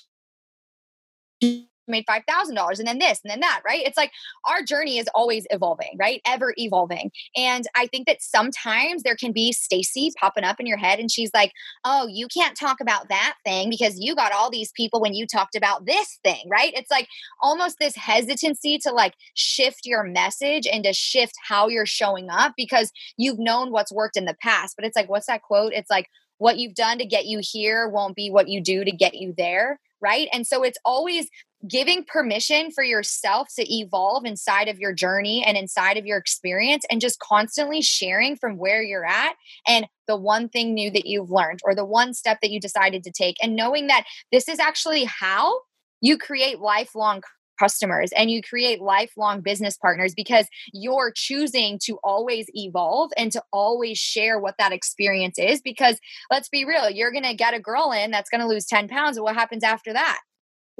made 1.91 2.07
$5,000 2.07 2.79
and 2.79 2.89
then 2.89 2.99
this 2.99 3.21
and 3.25 3.31
then 3.31 3.41
that, 3.41 3.61
right? 3.65 3.83
It's 3.85 3.97
like 3.97 4.13
our 4.49 4.63
journey 4.63 4.99
is 4.99 5.09
always 5.15 5.47
evolving, 5.51 5.97
right? 5.99 6.21
Ever 6.27 6.55
evolving. 6.57 7.11
And 7.37 7.65
I 7.77 7.87
think 7.87 8.07
that 8.07 8.23
sometimes 8.23 9.03
there 9.03 9.17
can 9.17 9.33
be 9.33 9.53
Stacy 9.53 10.13
popping 10.19 10.45
up 10.45 10.61
in 10.61 10.67
your 10.67 10.79
head 10.79 10.99
and 10.99 11.11
she's 11.11 11.31
like, 11.35 11.53
"Oh, 11.85 12.07
you 12.11 12.29
can't 12.29 12.57
talk 12.57 12.81
about 12.81 13.09
that 13.09 13.35
thing 13.45 13.71
because 13.71 13.99
you 13.99 14.15
got 14.15 14.33
all 14.33 14.51
these 14.51 14.73
people 14.73 15.01
when 15.01 15.15
you 15.15 15.27
talked 15.27 15.57
about 15.57 15.87
this 15.87 16.19
thing," 16.25 16.49
right? 16.51 16.73
It's 16.75 16.91
like 16.91 17.09
almost 17.43 17.79
this 17.79 17.97
hesitancy 17.97 18.79
to 18.79 18.93
like 18.93 19.15
shift 19.35 19.81
your 19.85 20.03
message 20.05 20.67
and 20.67 20.85
to 20.85 20.93
shift 20.93 21.35
how 21.47 21.69
you're 21.69 21.87
showing 21.87 22.29
up 22.31 22.55
because 22.57 22.91
you've 23.17 23.39
known 23.39 23.73
what's 23.73 23.93
worked 23.93 24.17
in 24.17 24.25
the 24.25 24.37
past. 24.43 24.77
But 24.77 24.85
it's 24.85 24.97
like 24.97 25.09
what's 25.09 25.27
that 25.27 25.43
quote? 25.43 25.73
It's 25.73 25.91
like 25.91 26.09
what 26.39 26.59
you've 26.59 26.75
done 26.75 26.99
to 26.99 27.05
get 27.05 27.27
you 27.27 27.41
here 27.43 27.89
won't 27.89 28.17
be 28.17 28.31
what 28.31 28.49
you 28.49 28.63
do 28.63 28.85
to 28.85 28.93
get 28.93 29.15
you 29.15 29.35
there 29.37 29.79
right? 30.01 30.29
And 30.33 30.47
so 30.47 30.63
it's 30.63 30.79
always 30.85 31.29
giving 31.69 32.05
permission 32.05 32.71
for 32.71 32.83
yourself 32.83 33.49
to 33.55 33.75
evolve 33.75 34.25
inside 34.25 34.69
of 34.69 34.79
your 34.79 34.93
journey 34.93 35.45
and 35.47 35.57
inside 35.57 35.99
of 35.99 36.07
your 36.07 36.17
experience 36.17 36.85
and 36.91 37.01
just 37.01 37.19
constantly 37.19 37.83
sharing 37.83 38.37
from 38.37 38.57
where 38.57 38.83
you're 38.83 39.05
at 39.05 39.35
and 39.69 39.87
the 40.07 40.17
one 40.17 40.49
thing 40.49 40.73
new 40.73 40.91
that 40.91 41.07
you've 41.07 41.31
learned 41.31 41.61
or 41.65 41.75
the 41.75 41.85
one 41.85 42.15
step 42.15 42.39
that 42.41 42.51
you 42.51 42.61
decided 42.61 43.03
to 43.03 43.13
take 43.13 43.37
and 43.43 43.55
knowing 43.55 43.89
that 43.89 44.05
this 44.33 44.49
is 44.49 44.59
actually 44.59 45.05
how 45.05 45.61
you 46.01 46.17
create 46.17 46.61
lifelong 46.61 47.21
customers 47.59 48.11
and 48.17 48.31
you 48.31 48.41
create 48.41 48.81
lifelong 48.81 49.43
business 49.43 49.77
partners 49.77 50.15
because 50.17 50.47
you're 50.73 51.13
choosing 51.15 51.79
to 51.85 51.99
always 52.03 52.47
evolve 52.55 53.11
and 53.19 53.31
to 53.31 53.43
always 53.53 53.99
share 53.99 54.39
what 54.39 54.55
that 54.59 54.73
experience 54.73 55.39
is 55.39 55.61
because 55.61 55.99
let's 56.31 56.49
be 56.49 56.65
real 56.65 56.89
you're 56.89 57.13
going 57.13 57.23
to 57.23 57.35
get 57.35 57.53
a 57.53 57.61
girl 57.61 57.93
in 57.93 58.11
that's 58.11 58.31
going 58.31 58.41
to 58.41 58.47
lose 58.47 58.65
10 58.65 58.89
pounds 58.89 59.19
and 59.19 59.25
what 59.25 59.35
happens 59.35 59.63
after 59.63 59.93
that 59.93 60.21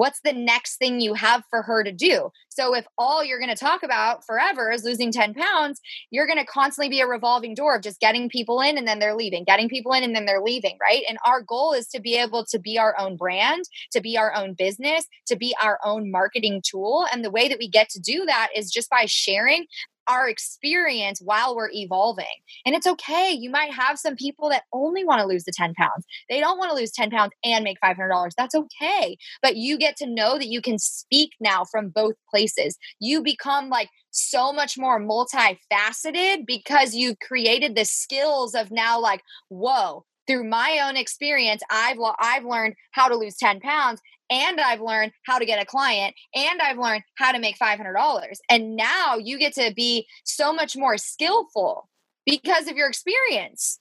What's 0.01 0.21
the 0.25 0.33
next 0.33 0.79
thing 0.79 0.99
you 1.01 1.13
have 1.13 1.45
for 1.51 1.61
her 1.61 1.85
to 1.85 1.93
do? 1.93 2.31
So, 2.49 2.75
if 2.75 2.87
all 2.97 3.23
you're 3.23 3.39
going 3.39 3.55
to 3.55 3.55
talk 3.55 3.83
about 3.83 4.25
forever 4.25 4.73
is 4.73 4.83
losing 4.83 5.13
10 5.13 5.35
pounds, 5.35 5.79
you're 6.11 6.27
going 6.27 6.39
to 6.39 6.47
constantly 6.47 6.89
be 6.89 7.03
a 7.03 7.07
revolving 7.07 7.53
door 7.53 7.77
of 7.77 7.83
just 7.83 8.01
getting 8.01 8.31
people 8.31 8.63
in 8.63 8.79
and 8.79 8.89
then 8.89 8.99
they're 8.99 9.15
leaving, 9.15 9.45
getting 9.45 9.69
people 9.69 9.93
in 9.93 10.03
and 10.03 10.17
then 10.17 10.25
they're 10.25 10.41
leaving, 10.41 10.79
right? 10.81 11.03
And 11.07 11.19
our 11.27 11.43
goal 11.43 11.75
is 11.75 11.87
to 11.89 12.01
be 12.01 12.17
able 12.17 12.47
to 12.47 12.59
be 12.59 12.79
our 12.79 12.99
own 12.99 13.19
brand, 13.19 13.65
to 13.93 14.01
be 14.01 14.17
our 14.17 14.35
own 14.35 14.55
business, 14.55 15.05
to 15.27 15.37
be 15.37 15.55
our 15.63 15.79
own 15.85 16.11
marketing 16.11 16.63
tool. 16.65 17.07
And 17.13 17.23
the 17.23 17.31
way 17.31 17.47
that 17.49 17.59
we 17.59 17.69
get 17.69 17.91
to 17.91 18.01
do 18.01 18.25
that 18.25 18.49
is 18.57 18.71
just 18.71 18.89
by 18.89 19.05
sharing 19.05 19.67
our 20.11 20.29
experience 20.29 21.21
while 21.23 21.55
we're 21.55 21.71
evolving. 21.73 22.27
And 22.67 22.75
it's 22.75 22.87
okay. 22.87 23.31
You 23.31 23.49
might 23.49 23.73
have 23.73 23.99
some 23.99 24.17
people 24.17 24.51
that 24.51 24.65
only 24.73 25.05
want 25.05 25.21
to 25.21 25.27
lose 25.27 25.45
the 25.45 25.53
10 25.55 25.75
pounds. 25.75 26.05
They 26.29 26.41
don't 26.41 26.59
want 26.59 26.71
to 26.71 26.77
lose 26.77 26.91
10 26.91 27.11
pounds 27.11 27.33
and 27.45 27.63
make 27.63 27.79
$500. 27.83 28.31
That's 28.37 28.55
okay. 28.55 29.17
But 29.41 29.57
you 29.57 29.79
get 29.79 29.97
to 29.99 30.07
know 30.07 30.37
that 30.37 30.49
you 30.49 30.61
can 30.61 30.79
speak 30.79 31.31
now 31.41 31.65
from 31.65 31.91
both 31.91 32.15
places. 32.29 32.77
You 32.99 33.23
become 33.23 33.69
like 33.69 33.89
so 34.11 34.53
much 34.53 34.77
more 34.77 35.01
multifaceted 35.01 36.45
because 36.45 36.95
you've 36.95 37.21
created 37.21 37.77
the 37.77 37.85
skills 37.85 38.55
of 38.55 38.73
now 38.73 39.01
like, 39.01 39.23
whoa, 39.49 40.05
through 40.27 40.49
my 40.49 40.81
own 40.85 40.97
experience, 40.97 41.63
I've 41.71 41.99
I've 42.19 42.45
learned 42.45 42.75
how 42.93 43.09
to 43.09 43.17
lose 43.17 43.37
10 43.37 43.61
pounds 43.61 44.01
and 44.31 44.61
I've 44.61 44.81
learned 44.81 45.13
how 45.27 45.39
to 45.39 45.45
get 45.45 45.63
a 45.63 45.67
client 45.67 46.15
and 46.35 46.61
I've 46.61 46.79
learned 46.79 47.03
how 47.17 47.33
to 47.33 47.39
make 47.39 47.59
$500. 47.59 48.23
And 48.49 48.77
now 48.77 49.17
you 49.17 49.39
get 49.39 49.55
to 49.55 49.73
be 49.75 50.07
so 50.25 50.53
much 50.53 50.77
more 50.77 50.97
skillful 50.97 51.89
because 52.25 52.69
of 52.69 52.77
your 52.77 52.89
experience. 52.89 53.81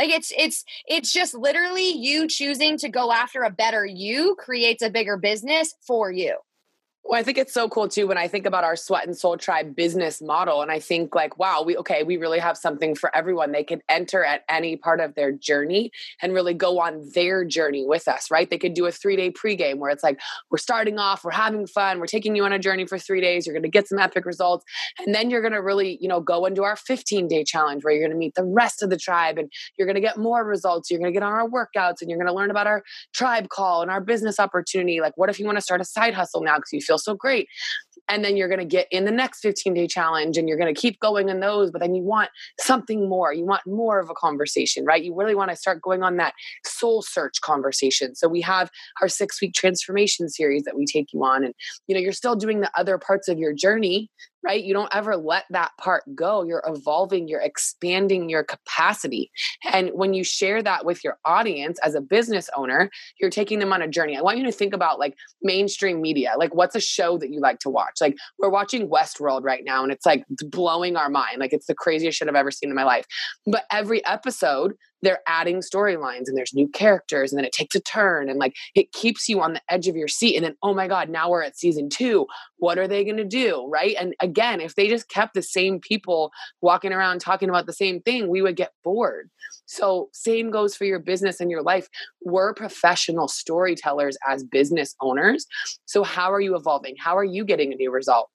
Like 0.00 0.10
it's 0.10 0.32
it's 0.36 0.64
it's 0.86 1.12
just 1.12 1.34
literally 1.34 1.90
you 1.90 2.26
choosing 2.26 2.78
to 2.78 2.88
go 2.88 3.12
after 3.12 3.42
a 3.42 3.50
better 3.50 3.84
you 3.84 4.34
creates 4.38 4.82
a 4.82 4.88
bigger 4.88 5.18
business 5.18 5.74
for 5.86 6.10
you. 6.10 6.38
Well, 7.10 7.18
I 7.18 7.24
think 7.24 7.38
it's 7.38 7.52
so 7.52 7.68
cool 7.68 7.88
too 7.88 8.06
when 8.06 8.18
I 8.18 8.28
think 8.28 8.46
about 8.46 8.62
our 8.62 8.76
sweat 8.76 9.04
and 9.04 9.18
soul 9.18 9.36
tribe 9.36 9.74
business 9.74 10.22
model. 10.22 10.62
And 10.62 10.70
I 10.70 10.78
think, 10.78 11.12
like, 11.12 11.40
wow, 11.40 11.60
we 11.66 11.76
okay, 11.78 12.04
we 12.04 12.16
really 12.18 12.38
have 12.38 12.56
something 12.56 12.94
for 12.94 13.12
everyone. 13.16 13.50
They 13.50 13.64
can 13.64 13.82
enter 13.88 14.24
at 14.24 14.42
any 14.48 14.76
part 14.76 15.00
of 15.00 15.16
their 15.16 15.32
journey 15.32 15.90
and 16.22 16.32
really 16.32 16.54
go 16.54 16.78
on 16.78 17.10
their 17.12 17.44
journey 17.44 17.84
with 17.84 18.06
us, 18.06 18.30
right? 18.30 18.48
They 18.48 18.58
could 18.58 18.74
do 18.74 18.86
a 18.86 18.92
three 18.92 19.16
day 19.16 19.32
pregame 19.32 19.78
where 19.78 19.90
it's 19.90 20.04
like, 20.04 20.20
we're 20.52 20.58
starting 20.58 21.00
off, 21.00 21.24
we're 21.24 21.32
having 21.32 21.66
fun, 21.66 21.98
we're 21.98 22.06
taking 22.06 22.36
you 22.36 22.44
on 22.44 22.52
a 22.52 22.60
journey 22.60 22.86
for 22.86 22.96
three 22.96 23.20
days, 23.20 23.44
you're 23.44 23.56
gonna 23.56 23.66
get 23.66 23.88
some 23.88 23.98
epic 23.98 24.24
results. 24.24 24.64
And 25.04 25.12
then 25.12 25.30
you're 25.30 25.42
gonna 25.42 25.60
really, 25.62 25.98
you 26.00 26.06
know, 26.06 26.20
go 26.20 26.46
into 26.46 26.62
our 26.62 26.76
15 26.76 27.26
day 27.26 27.42
challenge 27.42 27.82
where 27.82 27.92
you're 27.92 28.06
gonna 28.06 28.16
meet 28.16 28.36
the 28.36 28.44
rest 28.44 28.84
of 28.84 28.90
the 28.90 28.96
tribe 28.96 29.36
and 29.36 29.50
you're 29.76 29.88
gonna 29.88 30.00
get 30.00 30.16
more 30.16 30.44
results. 30.44 30.92
You're 30.92 31.00
gonna 31.00 31.10
get 31.10 31.24
on 31.24 31.32
our 31.32 31.48
workouts 31.48 32.02
and 32.02 32.08
you're 32.08 32.20
gonna 32.20 32.32
learn 32.32 32.52
about 32.52 32.68
our 32.68 32.84
tribe 33.12 33.48
call 33.48 33.82
and 33.82 33.90
our 33.90 34.00
business 34.00 34.38
opportunity. 34.38 35.00
Like, 35.00 35.14
what 35.16 35.28
if 35.28 35.40
you 35.40 35.46
wanna 35.46 35.60
start 35.60 35.80
a 35.80 35.84
side 35.84 36.14
hustle 36.14 36.42
now 36.42 36.54
because 36.54 36.72
you 36.72 36.80
feel 36.80 36.99
so 37.04 37.14
great. 37.14 37.48
And 38.08 38.24
then 38.24 38.36
you're 38.36 38.48
going 38.48 38.60
to 38.60 38.64
get 38.64 38.88
in 38.90 39.04
the 39.04 39.12
next 39.12 39.40
15 39.40 39.72
day 39.72 39.86
challenge 39.86 40.36
and 40.36 40.48
you're 40.48 40.58
going 40.58 40.72
to 40.72 40.78
keep 40.78 40.98
going 41.00 41.28
in 41.28 41.40
those, 41.40 41.70
but 41.70 41.80
then 41.80 41.94
you 41.94 42.02
want 42.02 42.30
something 42.58 43.08
more. 43.08 43.32
You 43.32 43.46
want 43.46 43.62
more 43.66 44.00
of 44.00 44.10
a 44.10 44.14
conversation, 44.14 44.84
right? 44.84 45.02
You 45.02 45.14
really 45.14 45.34
want 45.34 45.50
to 45.50 45.56
start 45.56 45.80
going 45.80 46.02
on 46.02 46.16
that 46.16 46.34
soul 46.64 47.02
search 47.02 47.40
conversation. 47.40 48.16
So 48.16 48.28
we 48.28 48.40
have 48.40 48.70
our 49.00 49.08
six 49.08 49.40
week 49.40 49.54
transformation 49.54 50.28
series 50.28 50.64
that 50.64 50.76
we 50.76 50.86
take 50.86 51.12
you 51.12 51.24
on. 51.24 51.44
And, 51.44 51.54
you 51.86 51.94
know, 51.94 52.00
you're 52.00 52.12
still 52.12 52.34
doing 52.34 52.60
the 52.60 52.70
other 52.76 52.98
parts 52.98 53.28
of 53.28 53.38
your 53.38 53.52
journey, 53.52 54.10
right? 54.44 54.62
You 54.62 54.72
don't 54.72 54.94
ever 54.94 55.16
let 55.16 55.44
that 55.50 55.72
part 55.78 56.02
go. 56.14 56.42
You're 56.42 56.62
evolving, 56.66 57.28
you're 57.28 57.40
expanding 57.40 58.28
your 58.28 58.44
capacity. 58.44 59.30
And 59.70 59.90
when 59.90 60.14
you 60.14 60.24
share 60.24 60.62
that 60.62 60.84
with 60.84 61.04
your 61.04 61.18
audience 61.24 61.78
as 61.82 61.94
a 61.94 62.00
business 62.00 62.48
owner, 62.56 62.90
you're 63.20 63.30
taking 63.30 63.58
them 63.58 63.72
on 63.72 63.82
a 63.82 63.88
journey. 63.88 64.16
I 64.16 64.22
want 64.22 64.38
you 64.38 64.44
to 64.44 64.52
think 64.52 64.72
about 64.72 64.98
like 64.98 65.14
mainstream 65.42 66.00
media. 66.00 66.32
Like, 66.36 66.54
what's 66.54 66.74
a 66.74 66.80
show 66.80 67.18
that 67.18 67.30
you 67.30 67.40
like 67.40 67.58
to 67.60 67.70
watch? 67.70 68.00
Like, 68.00 68.16
we're 68.38 68.50
watching 68.50 68.88
Westworld 68.88 69.42
right 69.44 69.62
now, 69.64 69.82
and 69.82 69.92
it's 69.92 70.06
like 70.06 70.24
blowing 70.28 70.96
our 70.96 71.10
mind. 71.10 71.38
Like, 71.38 71.52
it's 71.52 71.66
the 71.66 71.74
craziest 71.74 72.18
shit 72.18 72.28
I've 72.28 72.34
ever 72.34 72.50
seen 72.50 72.70
in 72.70 72.76
my 72.76 72.84
life. 72.84 73.06
But 73.46 73.64
every 73.70 74.04
episode, 74.06 74.74
they're 75.02 75.20
adding 75.26 75.58
storylines 75.58 76.26
and 76.26 76.36
there's 76.36 76.54
new 76.54 76.68
characters 76.68 77.32
and 77.32 77.38
then 77.38 77.44
it 77.44 77.52
takes 77.52 77.74
a 77.74 77.80
turn 77.80 78.28
and 78.28 78.38
like 78.38 78.54
it 78.74 78.92
keeps 78.92 79.28
you 79.28 79.40
on 79.40 79.52
the 79.54 79.62
edge 79.70 79.88
of 79.88 79.96
your 79.96 80.08
seat 80.08 80.36
and 80.36 80.44
then 80.44 80.56
oh 80.62 80.74
my 80.74 80.86
god 80.86 81.08
now 81.08 81.30
we're 81.30 81.42
at 81.42 81.56
season 81.56 81.88
2 81.88 82.26
what 82.58 82.78
are 82.78 82.88
they 82.88 83.04
going 83.04 83.16
to 83.16 83.24
do 83.24 83.66
right? 83.70 83.96
And 83.98 84.14
again 84.20 84.60
if 84.60 84.74
they 84.74 84.88
just 84.88 85.08
kept 85.08 85.34
the 85.34 85.42
same 85.42 85.80
people 85.80 86.30
walking 86.60 86.92
around 86.92 87.20
talking 87.20 87.48
about 87.48 87.66
the 87.66 87.72
same 87.72 88.00
thing 88.00 88.28
we 88.28 88.42
would 88.42 88.56
get 88.56 88.72
bored. 88.84 89.30
So 89.66 90.08
same 90.12 90.50
goes 90.50 90.76
for 90.76 90.84
your 90.84 90.98
business 90.98 91.40
and 91.40 91.50
your 91.50 91.62
life. 91.62 91.88
We're 92.22 92.54
professional 92.54 93.28
storytellers 93.28 94.16
as 94.28 94.44
business 94.44 94.94
owners. 95.00 95.46
So 95.86 96.02
how 96.02 96.32
are 96.32 96.40
you 96.40 96.56
evolving? 96.56 96.96
How 96.98 97.16
are 97.16 97.24
you 97.24 97.44
getting 97.44 97.72
a 97.72 97.76
new 97.76 97.90
result 97.90 98.30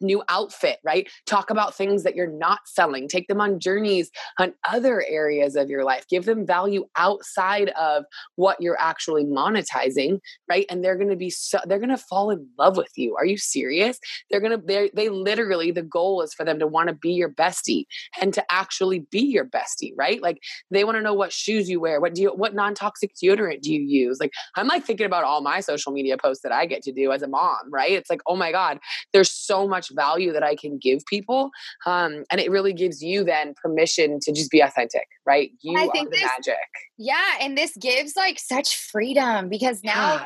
new 0.00 0.22
outfit, 0.28 0.78
right? 0.84 1.08
Talk 1.26 1.50
about 1.50 1.74
things 1.74 2.02
that 2.02 2.16
you're 2.16 2.30
not 2.30 2.60
selling. 2.66 3.08
Take 3.08 3.28
them 3.28 3.40
on 3.40 3.60
journeys 3.60 4.10
on 4.38 4.52
other 4.68 5.04
areas 5.08 5.56
of 5.56 5.68
your 5.68 5.84
life. 5.84 6.06
Give 6.08 6.24
them 6.24 6.46
value 6.46 6.86
outside 6.96 7.70
of 7.70 8.04
what 8.36 8.60
you're 8.60 8.80
actually 8.80 9.24
monetizing, 9.24 10.20
right? 10.48 10.66
And 10.70 10.84
they're 10.84 10.96
going 10.96 11.10
to 11.10 11.16
be 11.16 11.30
so 11.30 11.58
they're 11.66 11.78
going 11.78 11.90
to 11.90 11.98
fall 11.98 12.30
in 12.30 12.46
love 12.58 12.76
with 12.76 12.92
you. 12.96 13.16
Are 13.16 13.26
you 13.26 13.36
serious? 13.36 13.98
They're 14.30 14.40
going 14.40 14.58
to 14.58 14.64
they 14.64 14.90
they 14.94 15.08
literally 15.08 15.70
the 15.70 15.82
goal 15.82 16.22
is 16.22 16.34
for 16.34 16.44
them 16.44 16.58
to 16.58 16.66
want 16.66 16.88
to 16.88 16.94
be 16.94 17.12
your 17.12 17.30
bestie 17.30 17.84
and 18.20 18.32
to 18.34 18.44
actually 18.50 19.06
be 19.10 19.20
your 19.20 19.44
bestie, 19.44 19.92
right? 19.96 20.22
Like 20.22 20.38
they 20.70 20.84
want 20.84 20.96
to 20.96 21.02
know 21.02 21.14
what 21.14 21.32
shoes 21.32 21.68
you 21.68 21.80
wear, 21.80 22.00
what 22.00 22.14
do 22.14 22.22
you 22.22 22.28
what 22.30 22.54
non-toxic 22.54 23.12
deodorant 23.14 23.60
do 23.62 23.72
you 23.72 23.80
use? 23.80 24.18
Like 24.20 24.32
I'm 24.56 24.68
like 24.68 24.84
thinking 24.84 25.06
about 25.06 25.24
all 25.24 25.40
my 25.40 25.60
social 25.60 25.92
media 25.92 26.16
posts 26.16 26.42
that 26.42 26.52
I 26.52 26.66
get 26.66 26.82
to 26.82 26.92
do 26.92 27.12
as 27.12 27.22
a 27.22 27.28
mom, 27.28 27.70
right? 27.70 27.92
It's 27.92 28.10
like, 28.10 28.20
"Oh 28.26 28.36
my 28.36 28.52
god, 28.52 28.78
there's 29.12 29.30
so 29.30 29.66
much 29.68 29.89
value 29.90 30.32
that 30.32 30.42
I 30.42 30.56
can 30.56 30.78
give 30.78 31.04
people. 31.06 31.50
Um, 31.86 32.24
and 32.30 32.40
it 32.40 32.50
really 32.50 32.72
gives 32.72 33.02
you 33.02 33.24
then 33.24 33.54
permission 33.62 34.18
to 34.22 34.32
just 34.32 34.50
be 34.50 34.60
authentic, 34.60 35.06
right? 35.26 35.50
You 35.62 35.78
I 35.78 35.88
think 35.88 36.08
are 36.08 36.10
the 36.10 36.16
this, 36.16 36.30
magic. 36.36 36.68
Yeah. 36.98 37.38
And 37.40 37.56
this 37.56 37.76
gives 37.76 38.16
like 38.16 38.38
such 38.38 38.76
freedom 38.76 39.48
because 39.48 39.82
now 39.84 40.14
yeah 40.14 40.24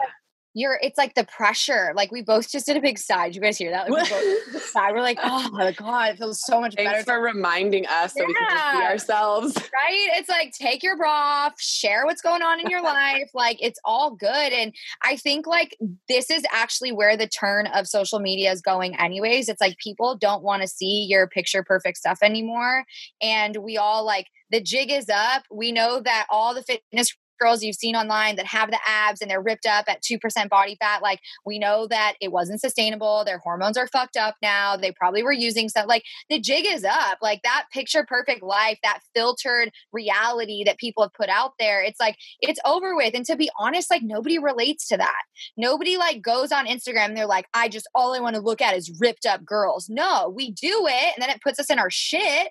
you're 0.55 0.79
it's 0.81 0.97
like 0.97 1.15
the 1.15 1.25
pressure. 1.25 1.93
Like 1.97 2.13
we 2.13 2.23
both 2.23 2.51
just 2.51 2.67
did 2.67 2.77
a 2.77 2.81
big 2.81 2.99
side. 2.99 3.33
Did 3.33 3.37
you 3.37 3.43
guys 3.43 3.59
hear 3.59 3.73
that? 3.73 3.91
Like 3.91 4.11
we 4.11 4.53
both 4.53 4.63
side. 4.63 4.95
We're 4.95 5.03
like, 5.03 5.19
oh 5.23 5.51
my 5.51 5.73
god, 5.73 6.13
it 6.13 6.19
feels 6.19 6.41
so 6.45 6.61
much 6.61 6.75
Thanks 6.77 6.91
better. 6.91 7.05
for 7.05 7.21
reminding 7.21 7.87
us 7.87 8.15
yeah. 8.17 8.23
so 8.23 8.27
we 8.27 8.35
can 8.35 8.51
just 8.51 8.79
be 8.79 8.85
ourselves. 8.85 9.55
Right? 9.75 10.19
It's 10.19 10.29
like 10.29 10.53
take 10.53 10.83
your 10.85 10.97
bra 10.97 11.11
off, 11.11 11.61
share 11.61 12.07
what's 12.07 12.23
going 12.23 12.43
on 12.43 12.61
in 12.61 12.71
your 12.71 12.83
life. 12.83 13.31
Like 13.35 13.59
it's 13.61 13.79
all 13.85 14.15
good. 14.15 14.53
And 14.53 14.73
I 15.03 15.17
think 15.17 15.47
like 15.47 15.77
this 16.09 16.31
is 16.31 16.45
actually 16.53 16.93
where 16.93 17.17
the 17.17 17.27
turn 17.27 17.67
of 17.67 17.89
social 17.89 18.21
media 18.21 18.53
is 18.53 18.63
going, 18.63 18.95
anyways. 18.97 19.49
It's 19.49 19.61
like 19.61 19.77
people 19.79 20.17
don't 20.17 20.45
want 20.45 20.63
to 20.63 20.69
see 20.69 21.07
your 21.09 21.27
picture 21.27 21.65
perfect 21.65 21.99
stuff 21.99 22.19
anymore. 22.23 22.85
And 23.21 23.57
we 23.57 23.77
all 23.77 24.07
like 24.07 24.27
the 24.51 24.61
jig 24.61 24.91
is 24.91 25.09
up. 25.09 25.43
We 25.51 25.73
know 25.73 26.01
that 26.01 26.27
all 26.31 26.55
the 26.55 26.63
fitness 26.63 27.15
girls 27.45 27.63
you've 27.63 27.77
seen 27.77 27.95
online 27.95 28.37
that 28.37 28.47
have 28.47 28.71
the 28.71 28.79
abs 28.87 29.21
and 29.21 29.31
they're 29.31 29.43
ripped 29.43 29.67
up 29.67 29.85
at 29.89 30.03
2% 30.03 30.49
body 30.49 30.77
fat 30.81 31.03
like 31.03 31.21
we 31.45 31.59
know 31.59 31.87
that 31.87 32.15
it 32.21 32.33
wasn't 32.33 32.61
sustainable 32.61 33.23
their 33.25 33.39
hormones 33.39 33.77
are 33.77 33.89
fucked 33.89 34.17
up 34.17 34.35
now 34.43 34.77
they 34.77 34.93
probably 34.93 35.23
were 35.23 35.33
using 35.33 35.69
stuff 35.69 35.87
like 35.87 36.05
the 36.31 36.41
jig 36.41 36.65
is 36.67 36.85
up 36.85 37.19
like 37.21 37.41
that 37.43 37.67
picture 37.73 38.05
perfect 38.09 38.43
life 38.43 38.79
that 38.83 39.01
filtered 39.15 39.71
reality 39.93 40.65
that 40.65 40.79
people 40.79 41.03
have 41.03 41.13
put 41.13 41.29
out 41.29 41.53
there 41.59 41.83
it's 41.83 42.01
like 42.01 42.17
it's 42.41 42.61
over 42.65 42.97
with 42.97 43.15
and 43.15 43.27
to 43.27 43.37
be 43.37 43.51
honest 43.59 43.91
like 43.91 44.03
nobody 44.03 44.39
relates 44.39 44.89
to 44.89 44.97
that. 44.97 45.23
Nobody 45.57 45.97
like 45.97 46.23
goes 46.23 46.53
on 46.53 46.67
instagram 46.67 47.07
and 47.07 47.17
they're 47.17 47.27
like 47.27 47.47
i 47.55 47.69
just 47.69 47.89
all 47.95 48.15
i 48.15 48.21
want 48.21 48.37
to 48.37 48.43
look 48.43 48.61
at 48.61 48.77
is 48.77 48.97
ripped 49.01 49.27
up 49.27 49.45
girls. 49.45 49.89
No 49.89 50.33
we 50.35 50.51
do 50.53 50.87
it 50.89 51.15
and 51.15 51.23
then 51.23 51.31
it 51.31 51.43
puts 51.43 51.59
us 51.59 51.71
in 51.71 51.79
our 51.79 51.91
shit 51.91 52.49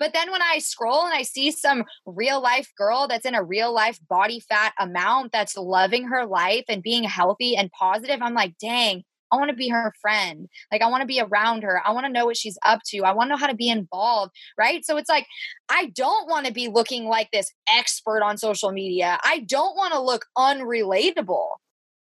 but 0.00 0.12
then 0.14 0.32
when 0.32 0.42
I 0.42 0.58
scroll 0.58 1.04
and 1.04 1.14
I 1.14 1.22
see 1.22 1.52
some 1.52 1.84
real 2.06 2.42
life 2.42 2.68
girl 2.76 3.06
that's 3.06 3.26
in 3.26 3.34
a 3.36 3.44
real 3.44 3.72
life 3.72 4.00
body 4.08 4.40
fat 4.40 4.72
amount 4.80 5.30
that's 5.30 5.56
loving 5.56 6.08
her 6.08 6.26
life 6.26 6.64
and 6.68 6.82
being 6.82 7.04
healthy 7.04 7.54
and 7.54 7.70
positive, 7.70 8.20
I'm 8.22 8.34
like, 8.34 8.56
dang, 8.58 9.04
I 9.30 9.36
want 9.36 9.50
to 9.50 9.56
be 9.56 9.68
her 9.68 9.92
friend. 10.00 10.48
Like, 10.72 10.82
I 10.82 10.88
want 10.88 11.02
to 11.02 11.06
be 11.06 11.20
around 11.20 11.62
her. 11.62 11.80
I 11.86 11.92
want 11.92 12.06
to 12.06 12.12
know 12.12 12.24
what 12.24 12.36
she's 12.36 12.58
up 12.64 12.80
to. 12.86 13.02
I 13.02 13.12
want 13.12 13.28
to 13.28 13.34
know 13.34 13.36
how 13.36 13.46
to 13.46 13.54
be 13.54 13.68
involved. 13.68 14.32
Right. 14.58 14.84
So 14.84 14.96
it's 14.96 15.08
like, 15.08 15.26
I 15.68 15.92
don't 15.94 16.28
want 16.28 16.46
to 16.46 16.52
be 16.52 16.68
looking 16.68 17.04
like 17.04 17.30
this 17.30 17.52
expert 17.72 18.22
on 18.22 18.38
social 18.38 18.72
media. 18.72 19.18
I 19.22 19.40
don't 19.40 19.76
want 19.76 19.92
to 19.92 20.00
look 20.00 20.26
unrelatable. 20.36 21.46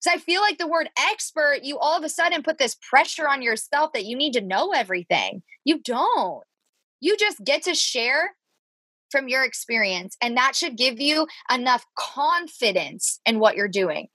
Because 0.00 0.16
I 0.16 0.18
feel 0.18 0.40
like 0.40 0.58
the 0.58 0.68
word 0.68 0.88
expert, 0.96 1.64
you 1.64 1.76
all 1.78 1.98
of 1.98 2.04
a 2.04 2.08
sudden 2.08 2.44
put 2.44 2.58
this 2.58 2.76
pressure 2.88 3.28
on 3.28 3.42
yourself 3.42 3.90
that 3.94 4.04
you 4.04 4.16
need 4.16 4.32
to 4.34 4.40
know 4.40 4.70
everything. 4.72 5.42
You 5.64 5.80
don't. 5.80 6.44
You 7.00 7.16
just 7.16 7.44
get 7.44 7.62
to 7.64 7.74
share 7.74 8.34
from 9.10 9.28
your 9.28 9.44
experience, 9.44 10.16
and 10.20 10.36
that 10.36 10.54
should 10.54 10.76
give 10.76 11.00
you 11.00 11.26
enough 11.52 11.84
confidence 11.96 13.20
in 13.24 13.38
what 13.38 13.56
you're 13.56 13.68
doing 13.68 14.08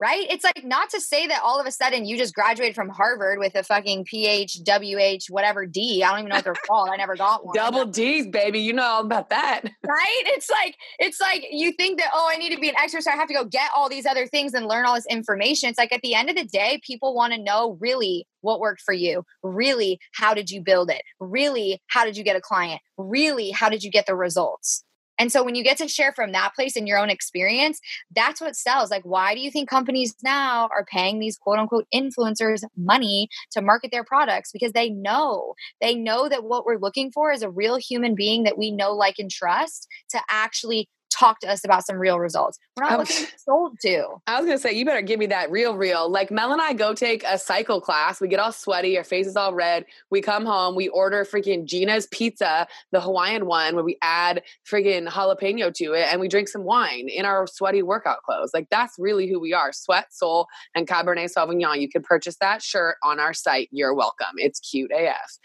right? 0.00 0.26
It's 0.30 0.44
like 0.44 0.62
not 0.64 0.90
to 0.90 1.00
say 1.00 1.26
that 1.26 1.40
all 1.42 1.60
of 1.60 1.66
a 1.66 1.70
sudden 1.70 2.04
you 2.04 2.16
just 2.16 2.34
graduated 2.34 2.74
from 2.74 2.88
Harvard 2.88 3.38
with 3.38 3.54
a 3.54 3.62
fucking 3.62 4.04
PH, 4.04 4.60
WH, 4.66 5.30
whatever 5.30 5.66
D. 5.66 6.02
I 6.02 6.10
don't 6.10 6.20
even 6.20 6.28
know 6.30 6.36
what 6.36 6.44
they're 6.44 6.54
called. 6.54 6.90
I 6.92 6.96
never 6.96 7.16
got 7.16 7.44
one. 7.44 7.54
Double 7.54 7.86
D's, 7.86 8.26
baby. 8.26 8.60
You 8.60 8.72
know 8.72 8.82
all 8.82 9.00
about 9.02 9.30
that. 9.30 9.62
Right? 9.86 10.22
It's 10.26 10.50
like, 10.50 10.76
it's 10.98 11.20
like 11.20 11.46
you 11.50 11.70
think 11.72 12.00
that, 12.00 12.10
oh, 12.12 12.28
I 12.30 12.36
need 12.36 12.52
to 12.52 12.60
be 12.60 12.68
an 12.68 12.74
expert, 12.76 13.02
so 13.02 13.10
I 13.10 13.14
have 13.14 13.28
to 13.28 13.34
go 13.34 13.44
get 13.44 13.70
all 13.74 13.88
these 13.88 14.04
other 14.04 14.26
things 14.26 14.52
and 14.52 14.66
learn 14.66 14.84
all 14.84 14.94
this 14.94 15.06
information. 15.08 15.68
It's 15.68 15.78
like 15.78 15.92
at 15.92 16.00
the 16.02 16.14
end 16.14 16.28
of 16.28 16.34
the 16.34 16.44
day, 16.44 16.80
people 16.84 17.14
want 17.14 17.32
to 17.32 17.40
know 17.40 17.78
really 17.80 18.26
what 18.40 18.58
worked 18.58 18.82
for 18.82 18.92
you. 18.92 19.22
Really, 19.44 20.00
how 20.12 20.34
did 20.34 20.50
you 20.50 20.60
build 20.60 20.90
it? 20.90 21.02
Really, 21.20 21.80
how 21.86 22.04
did 22.04 22.16
you 22.16 22.24
get 22.24 22.36
a 22.36 22.40
client? 22.40 22.80
Really, 22.98 23.50
how 23.52 23.68
did 23.68 23.84
you 23.84 23.90
get 23.90 24.06
the 24.06 24.16
results? 24.16 24.82
And 25.18 25.32
so 25.32 25.42
when 25.42 25.54
you 25.54 25.64
get 25.64 25.78
to 25.78 25.88
share 25.88 26.12
from 26.12 26.32
that 26.32 26.54
place 26.54 26.76
in 26.76 26.86
your 26.86 26.98
own 26.98 27.10
experience, 27.10 27.80
that's 28.14 28.40
what 28.40 28.56
sells. 28.56 28.90
Like, 28.90 29.04
why 29.04 29.34
do 29.34 29.40
you 29.40 29.50
think 29.50 29.68
companies 29.68 30.14
now 30.22 30.68
are 30.70 30.84
paying 30.84 31.18
these 31.18 31.36
quote 31.36 31.58
unquote 31.58 31.86
influencers 31.94 32.62
money 32.76 33.28
to 33.52 33.62
market 33.62 33.90
their 33.90 34.04
products? 34.04 34.50
Because 34.52 34.72
they 34.72 34.90
know, 34.90 35.54
they 35.80 35.94
know 35.94 36.28
that 36.28 36.44
what 36.44 36.64
we're 36.66 36.78
looking 36.78 37.10
for 37.10 37.32
is 37.32 37.42
a 37.42 37.50
real 37.50 37.76
human 37.76 38.14
being 38.14 38.44
that 38.44 38.58
we 38.58 38.70
know, 38.70 38.92
like, 38.92 39.16
and 39.18 39.30
trust 39.30 39.88
to 40.10 40.20
actually 40.30 40.88
talk 41.10 41.40
to 41.40 41.48
us 41.48 41.64
about 41.64 41.84
some 41.84 41.96
real 41.96 42.18
results. 42.18 42.58
We're 42.76 42.88
not 42.88 42.98
looking 42.98 43.26
to 43.26 43.32
sold 43.38 43.78
to. 43.82 44.06
I 44.26 44.38
was 44.38 44.46
gonna 44.46 44.58
say, 44.58 44.72
you 44.72 44.84
better 44.84 45.02
give 45.02 45.18
me 45.18 45.26
that 45.26 45.50
real, 45.50 45.76
real. 45.76 46.10
Like 46.10 46.30
Mel 46.30 46.52
and 46.52 46.60
I 46.60 46.72
go 46.72 46.94
take 46.94 47.24
a 47.24 47.38
cycle 47.38 47.80
class. 47.80 48.20
We 48.20 48.28
get 48.28 48.40
all 48.40 48.52
sweaty, 48.52 48.98
our 48.98 49.04
faces 49.04 49.36
all 49.36 49.54
red. 49.54 49.86
We 50.10 50.20
come 50.20 50.44
home, 50.44 50.74
we 50.74 50.88
order 50.88 51.24
freaking 51.24 51.64
Gina's 51.64 52.06
pizza, 52.08 52.66
the 52.92 53.00
Hawaiian 53.00 53.46
one, 53.46 53.74
where 53.74 53.84
we 53.84 53.98
add 54.02 54.42
freaking 54.70 55.08
jalapeno 55.08 55.72
to 55.74 55.92
it, 55.92 56.08
and 56.10 56.20
we 56.20 56.28
drink 56.28 56.48
some 56.48 56.64
wine 56.64 57.08
in 57.08 57.24
our 57.24 57.46
sweaty 57.46 57.82
workout 57.82 58.22
clothes. 58.22 58.50
Like 58.52 58.68
that's 58.70 58.96
really 58.98 59.28
who 59.28 59.40
we 59.40 59.54
are. 59.54 59.72
Sweat, 59.72 60.12
soul, 60.12 60.46
and 60.74 60.86
Cabernet 60.86 61.32
Sauvignon. 61.32 61.80
You 61.80 61.88
can 61.88 62.02
purchase 62.02 62.36
that 62.40 62.62
shirt 62.62 62.96
on 63.02 63.20
our 63.20 63.32
site. 63.32 63.68
You're 63.70 63.94
welcome. 63.94 64.34
It's 64.36 64.60
cute 64.60 64.90
AF. 64.94 65.38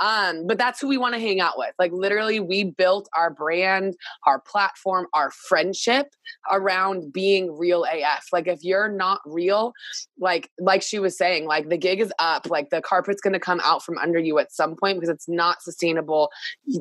Um, 0.00 0.46
but 0.46 0.58
that's 0.58 0.80
who 0.80 0.88
we 0.88 0.98
want 0.98 1.14
to 1.14 1.20
hang 1.20 1.40
out 1.40 1.58
with. 1.58 1.74
Like 1.78 1.92
literally, 1.92 2.40
we 2.40 2.64
built 2.64 3.08
our 3.16 3.30
brand, 3.30 3.96
our 4.26 4.40
platform, 4.40 5.06
our 5.14 5.30
friendship 5.30 6.06
around 6.50 7.12
being 7.12 7.56
real 7.56 7.84
AF. 7.84 8.26
Like 8.32 8.46
if 8.46 8.60
you're 8.62 8.88
not 8.88 9.20
real, 9.26 9.72
like 10.18 10.50
like 10.58 10.82
she 10.82 10.98
was 10.98 11.16
saying, 11.16 11.46
like 11.46 11.68
the 11.68 11.78
gig 11.78 12.00
is 12.00 12.12
up, 12.18 12.48
like 12.50 12.70
the 12.70 12.82
carpet's 12.82 13.20
going 13.20 13.32
to 13.32 13.40
come 13.40 13.60
out 13.64 13.84
from 13.84 13.98
under 13.98 14.18
you 14.18 14.38
at 14.38 14.52
some 14.52 14.76
point 14.76 14.98
because 14.98 15.12
it's 15.14 15.28
not 15.28 15.62
sustainable. 15.62 16.30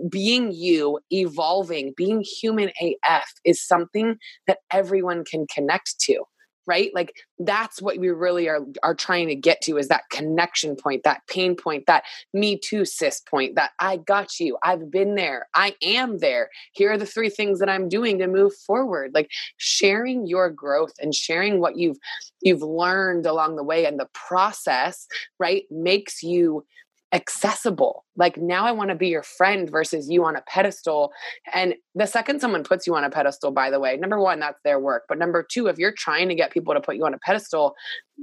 Being 0.10 0.52
you, 0.52 1.00
evolving, 1.12 1.94
being 1.96 2.24
human 2.24 2.72
AF 2.82 3.32
is 3.46 3.66
something 3.66 4.18
that 4.48 4.60
everyone 4.72 5.24
can 5.26 5.46
connect 5.48 6.00
to 6.02 6.24
right? 6.68 6.92
Like 6.94 7.16
that's 7.40 7.82
what 7.82 7.98
we 7.98 8.10
really 8.10 8.50
are 8.50 8.60
are 8.84 8.94
trying 8.94 9.28
to 9.30 9.36
get 9.36 9.62
to 9.62 9.78
is 9.78 9.88
that 9.88 10.10
connection 10.12 10.76
point 10.76 11.04
that 11.04 11.22
pain 11.28 11.56
point 11.56 11.86
that 11.88 12.04
me 12.34 12.58
too 12.58 12.84
sis 12.84 13.22
point 13.22 13.56
that 13.56 13.72
i 13.80 13.98
got 13.98 14.40
you 14.40 14.58
i've 14.64 14.90
been 14.90 15.16
there 15.16 15.48
i 15.54 15.76
am 15.82 16.18
there. 16.20 16.50
Here 16.74 16.92
are 16.92 16.98
the 16.98 17.06
three 17.06 17.30
things 17.30 17.60
that 17.60 17.70
i'm 17.70 17.88
doing 17.90 18.18
to 18.20 18.28
move 18.28 18.54
forward. 18.56 19.12
Like 19.14 19.30
sharing 19.58 20.28
your 20.28 20.50
growth 20.50 20.94
and 21.02 21.16
sharing 21.16 21.60
what 21.60 21.78
you've 21.78 21.98
you've 22.42 22.62
learned 22.62 23.26
along 23.26 23.56
the 23.56 23.64
way 23.64 23.86
and 23.86 24.00
the 24.00 24.10
process 24.14 25.08
right 25.40 25.64
makes 25.72 26.22
you 26.24 26.66
accessible. 27.14 28.04
Like 28.16 28.38
now 28.38 28.66
I 28.66 28.72
want 28.72 28.90
to 28.90 28.96
be 28.96 29.08
your 29.08 29.24
friend 29.24 29.70
versus 29.70 30.10
you 30.10 30.26
on 30.26 30.36
a 30.36 30.44
pedestal. 30.48 31.12
And 31.54 31.76
the 31.96 32.06
second 32.06 32.42
someone 32.42 32.64
puts 32.64 32.86
you 32.86 32.96
on 32.96 33.04
a 33.04 33.10
pedestal, 33.10 33.52
by 33.52 33.70
the 33.70 33.80
way, 33.80 33.96
number 33.98 34.20
one, 34.20 34.40
that's 34.40 34.60
their 34.64 34.80
work. 34.80 35.04
But 35.08 35.18
number 35.18 35.46
two, 35.50 35.68
if 35.68 35.78
you're 35.78 35.94
trying 35.94 36.28
to 36.30 36.36
get 36.36 36.52
people 36.52 36.74
to 36.74 36.82
put 36.82 36.98
you 36.98 37.06
on 37.06 37.14
a 37.14 37.20
pedestal, 37.20 37.76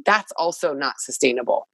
that's 0.04 0.32
also 0.36 0.74
not 0.74 0.96
sustainable. 0.98 1.66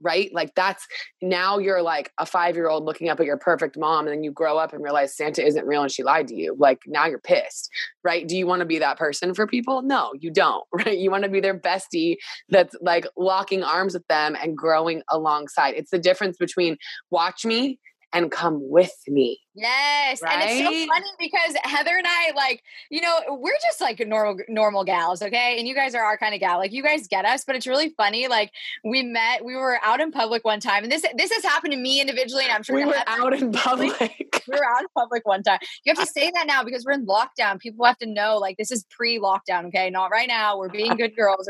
Right? 0.00 0.32
Like 0.32 0.54
that's 0.54 0.86
now 1.22 1.58
you're 1.58 1.82
like 1.82 2.12
a 2.18 2.26
five 2.26 2.54
year 2.56 2.68
old 2.68 2.84
looking 2.84 3.08
up 3.08 3.20
at 3.20 3.26
your 3.26 3.36
perfect 3.36 3.76
mom, 3.76 4.06
and 4.06 4.14
then 4.14 4.22
you 4.22 4.30
grow 4.30 4.58
up 4.58 4.72
and 4.72 4.82
realize 4.82 5.16
Santa 5.16 5.44
isn't 5.44 5.66
real 5.66 5.82
and 5.82 5.92
she 5.92 6.02
lied 6.02 6.28
to 6.28 6.34
you. 6.34 6.56
Like 6.58 6.80
now 6.86 7.06
you're 7.06 7.18
pissed, 7.18 7.70
right? 8.04 8.26
Do 8.26 8.36
you 8.36 8.46
want 8.46 8.60
to 8.60 8.66
be 8.66 8.78
that 8.78 8.98
person 8.98 9.34
for 9.34 9.46
people? 9.46 9.82
No, 9.82 10.12
you 10.18 10.30
don't, 10.30 10.64
right? 10.72 10.98
You 10.98 11.10
want 11.10 11.24
to 11.24 11.30
be 11.30 11.40
their 11.40 11.58
bestie 11.58 12.16
that's 12.48 12.74
like 12.80 13.06
locking 13.16 13.62
arms 13.62 13.94
with 13.94 14.06
them 14.08 14.36
and 14.40 14.56
growing 14.56 15.02
alongside. 15.10 15.74
It's 15.74 15.90
the 15.90 15.98
difference 15.98 16.36
between 16.36 16.76
watch 17.10 17.44
me 17.44 17.78
and 18.12 18.30
come 18.30 18.58
with 18.70 18.94
me. 19.06 19.38
Yes. 19.54 20.22
Right? 20.22 20.32
And 20.34 20.50
it's 20.50 20.86
so 20.86 20.92
funny 20.92 21.10
because 21.18 21.56
Heather 21.64 21.96
and 21.96 22.06
I, 22.06 22.32
like, 22.34 22.62
you 22.90 23.00
know, 23.00 23.18
we're 23.28 23.58
just 23.62 23.80
like 23.80 23.98
normal, 24.06 24.38
normal 24.48 24.84
gals, 24.84 25.20
okay? 25.20 25.58
And 25.58 25.68
you 25.68 25.74
guys 25.74 25.94
are 25.94 26.02
our 26.02 26.16
kind 26.16 26.34
of 26.34 26.40
gal. 26.40 26.58
Like, 26.58 26.72
you 26.72 26.82
guys 26.82 27.06
get 27.08 27.24
us, 27.24 27.44
but 27.44 27.54
it's 27.56 27.66
really 27.66 27.90
funny. 27.90 28.28
Like, 28.28 28.50
we 28.84 29.02
met, 29.02 29.44
we 29.44 29.56
were 29.56 29.78
out 29.82 30.00
in 30.00 30.10
public 30.10 30.44
one 30.44 30.60
time, 30.60 30.84
and 30.84 30.92
this 30.92 31.04
this 31.16 31.32
has 31.32 31.44
happened 31.44 31.72
to 31.72 31.78
me 31.78 32.00
individually, 32.00 32.44
and 32.44 32.52
I'm 32.52 32.62
sure 32.62 32.76
we 32.76 32.84
were 32.84 33.02
out 33.06 33.34
in 33.34 33.52
public. 33.52 33.98
we 34.00 34.54
were 34.58 34.64
out 34.64 34.82
in 34.82 34.88
public 34.96 35.26
one 35.26 35.42
time. 35.42 35.58
You 35.84 35.92
have 35.94 36.04
to 36.04 36.10
say 36.10 36.30
that 36.34 36.46
now 36.46 36.64
because 36.64 36.84
we're 36.84 36.92
in 36.92 37.06
lockdown. 37.06 37.58
People 37.58 37.84
have 37.84 37.98
to 37.98 38.06
know, 38.06 38.38
like, 38.38 38.56
this 38.56 38.70
is 38.70 38.84
pre-lockdown, 38.90 39.66
okay? 39.66 39.90
Not 39.90 40.10
right 40.10 40.28
now. 40.28 40.56
We're 40.56 40.70
being 40.70 40.96
good 40.96 41.14
girls. 41.14 41.48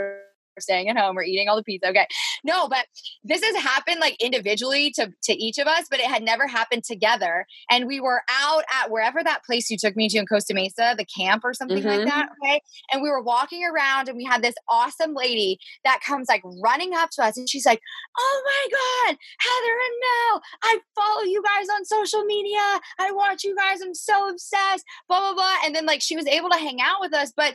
We're 0.59 0.62
staying 0.62 0.88
at 0.88 0.99
home, 0.99 1.14
we're 1.14 1.23
eating 1.23 1.49
all 1.49 1.55
the 1.55 1.62
pizza. 1.62 1.88
Okay. 1.90 2.07
No, 2.42 2.68
but 2.68 2.87
this 3.23 3.44
has 3.44 3.55
happened 3.57 4.01
like 4.01 4.16
individually 4.21 4.90
to, 4.97 5.12
to 5.23 5.33
each 5.33 5.59
of 5.59 5.68
us, 5.68 5.87
but 5.88 6.01
it 6.01 6.07
had 6.07 6.25
never 6.25 6.49
happened 6.49 6.83
together. 6.83 7.47
And 7.71 7.87
we 7.87 8.01
were 8.01 8.23
out 8.29 8.64
at 8.75 8.90
wherever 8.90 9.23
that 9.23 9.44
place 9.44 9.71
you 9.71 9.77
took 9.79 9.94
me 9.94 10.09
to 10.09 10.18
in 10.18 10.27
Costa 10.27 10.53
Mesa, 10.53 10.97
the 10.99 11.05
camp 11.05 11.44
or 11.44 11.55
something 11.55 11.79
mm-hmm. 11.79 11.88
like 11.88 12.07
that. 12.09 12.31
Okay. 12.42 12.61
And 12.92 13.03
we 13.03 13.09
were 13.09 13.23
walking 13.23 13.62
around 13.64 14.09
and 14.09 14.16
we 14.16 14.25
had 14.25 14.42
this 14.42 14.57
awesome 14.68 15.14
lady 15.14 15.59
that 15.85 16.01
comes 16.05 16.29
like 16.29 16.42
running 16.61 16.94
up 16.94 17.11
to 17.11 17.23
us 17.23 17.37
and 17.37 17.49
she's 17.49 17.66
like, 17.66 17.81
Oh 18.18 18.42
my 18.44 19.09
God, 19.09 19.16
Heather 19.38 19.79
and 19.87 19.94
Mel, 20.01 20.42
I 20.64 20.79
follow 20.97 21.23
you 21.23 21.40
guys 21.44 21.68
on 21.73 21.85
social 21.85 22.25
media. 22.25 22.81
I 22.99 23.12
watch 23.12 23.44
you 23.44 23.55
guys. 23.55 23.81
I'm 23.81 23.94
so 23.94 24.29
obsessed, 24.29 24.85
blah, 25.09 25.21
blah, 25.21 25.35
blah. 25.35 25.57
And 25.64 25.75
then 25.75 25.87
like 25.87 26.03
she 26.03 26.16
was 26.16 26.27
able 26.27 26.51
to 26.51 26.59
hang 26.59 26.81
out 26.81 27.01
with 27.01 27.14
us. 27.14 27.33
But 27.37 27.55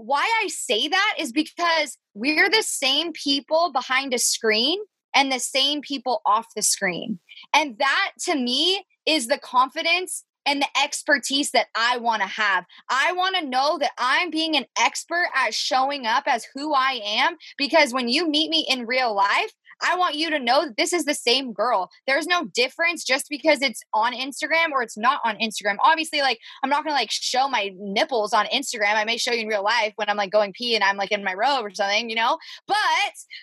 why 0.00 0.28
I 0.42 0.48
say 0.48 0.88
that 0.88 1.14
is 1.18 1.32
because 1.32 1.96
we're 2.14 2.48
the 2.48 2.62
same 2.62 3.12
people 3.12 3.70
behind 3.72 4.14
a 4.14 4.18
screen 4.18 4.78
and 5.14 5.30
the 5.30 5.40
same 5.40 5.80
people 5.80 6.22
off 6.24 6.46
the 6.54 6.62
screen. 6.62 7.18
And 7.54 7.76
that 7.78 8.12
to 8.22 8.34
me 8.34 8.84
is 9.06 9.26
the 9.26 9.38
confidence 9.38 10.24
and 10.46 10.62
the 10.62 10.82
expertise 10.82 11.50
that 11.50 11.66
I 11.76 11.98
want 11.98 12.22
to 12.22 12.28
have. 12.28 12.64
I 12.88 13.12
want 13.12 13.36
to 13.36 13.46
know 13.46 13.78
that 13.78 13.92
I'm 13.98 14.30
being 14.30 14.56
an 14.56 14.66
expert 14.78 15.26
at 15.34 15.54
showing 15.54 16.06
up 16.06 16.24
as 16.26 16.46
who 16.54 16.72
I 16.74 17.00
am 17.04 17.36
because 17.58 17.92
when 17.92 18.08
you 18.08 18.28
meet 18.28 18.50
me 18.50 18.66
in 18.68 18.86
real 18.86 19.14
life, 19.14 19.52
I 19.82 19.96
want 19.96 20.14
you 20.14 20.30
to 20.30 20.38
know 20.38 20.66
that 20.66 20.76
this 20.76 20.92
is 20.92 21.04
the 21.04 21.14
same 21.14 21.52
girl. 21.52 21.90
There's 22.06 22.26
no 22.26 22.44
difference 22.54 23.04
just 23.04 23.26
because 23.28 23.62
it's 23.62 23.82
on 23.94 24.12
Instagram 24.12 24.70
or 24.72 24.82
it's 24.82 24.98
not 24.98 25.20
on 25.24 25.36
Instagram. 25.36 25.76
Obviously, 25.82 26.20
like 26.20 26.38
I'm 26.62 26.70
not 26.70 26.84
gonna 26.84 26.94
like 26.94 27.10
show 27.10 27.48
my 27.48 27.70
nipples 27.76 28.32
on 28.32 28.46
Instagram. 28.46 28.94
I 28.94 29.04
may 29.04 29.16
show 29.16 29.32
you 29.32 29.42
in 29.42 29.48
real 29.48 29.64
life 29.64 29.92
when 29.96 30.08
I'm 30.08 30.16
like 30.16 30.30
going 30.30 30.52
pee 30.52 30.74
and 30.74 30.84
I'm 30.84 30.96
like 30.96 31.12
in 31.12 31.24
my 31.24 31.34
robe 31.34 31.64
or 31.64 31.70
something, 31.70 32.10
you 32.10 32.16
know. 32.16 32.38
But 32.66 32.76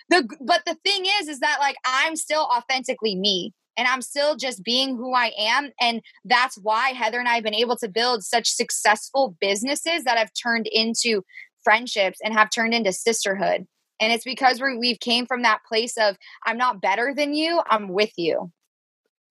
the 0.08 0.28
but 0.40 0.62
the 0.66 0.76
thing 0.84 1.04
is, 1.20 1.28
is 1.28 1.40
that 1.40 1.58
like 1.60 1.76
I'm 1.86 2.16
still 2.16 2.48
authentically 2.54 3.16
me 3.16 3.52
and 3.78 3.86
I'm 3.86 4.02
still 4.02 4.36
just 4.36 4.64
being 4.64 4.96
who 4.96 5.14
I 5.14 5.32
am. 5.38 5.70
And 5.80 6.02
that's 6.24 6.58
why 6.58 6.90
Heather 6.90 7.20
and 7.20 7.28
I 7.28 7.34
have 7.34 7.44
been 7.44 7.54
able 7.54 7.76
to 7.76 7.88
build 7.88 8.24
such 8.24 8.50
successful 8.50 9.36
businesses 9.40 10.02
that 10.04 10.18
have 10.18 10.30
turned 10.42 10.66
into 10.66 11.22
friendships 11.62 12.18
and 12.22 12.34
have 12.34 12.50
turned 12.50 12.74
into 12.74 12.92
sisterhood. 12.92 13.66
And 14.00 14.12
it's 14.12 14.24
because 14.24 14.60
we 14.60 14.76
we've 14.78 15.00
came 15.00 15.26
from 15.26 15.42
that 15.42 15.60
place 15.68 15.96
of 15.98 16.16
I'm 16.46 16.58
not 16.58 16.80
better 16.80 17.12
than 17.16 17.34
you, 17.34 17.62
I'm 17.68 17.88
with 17.88 18.12
you. 18.16 18.52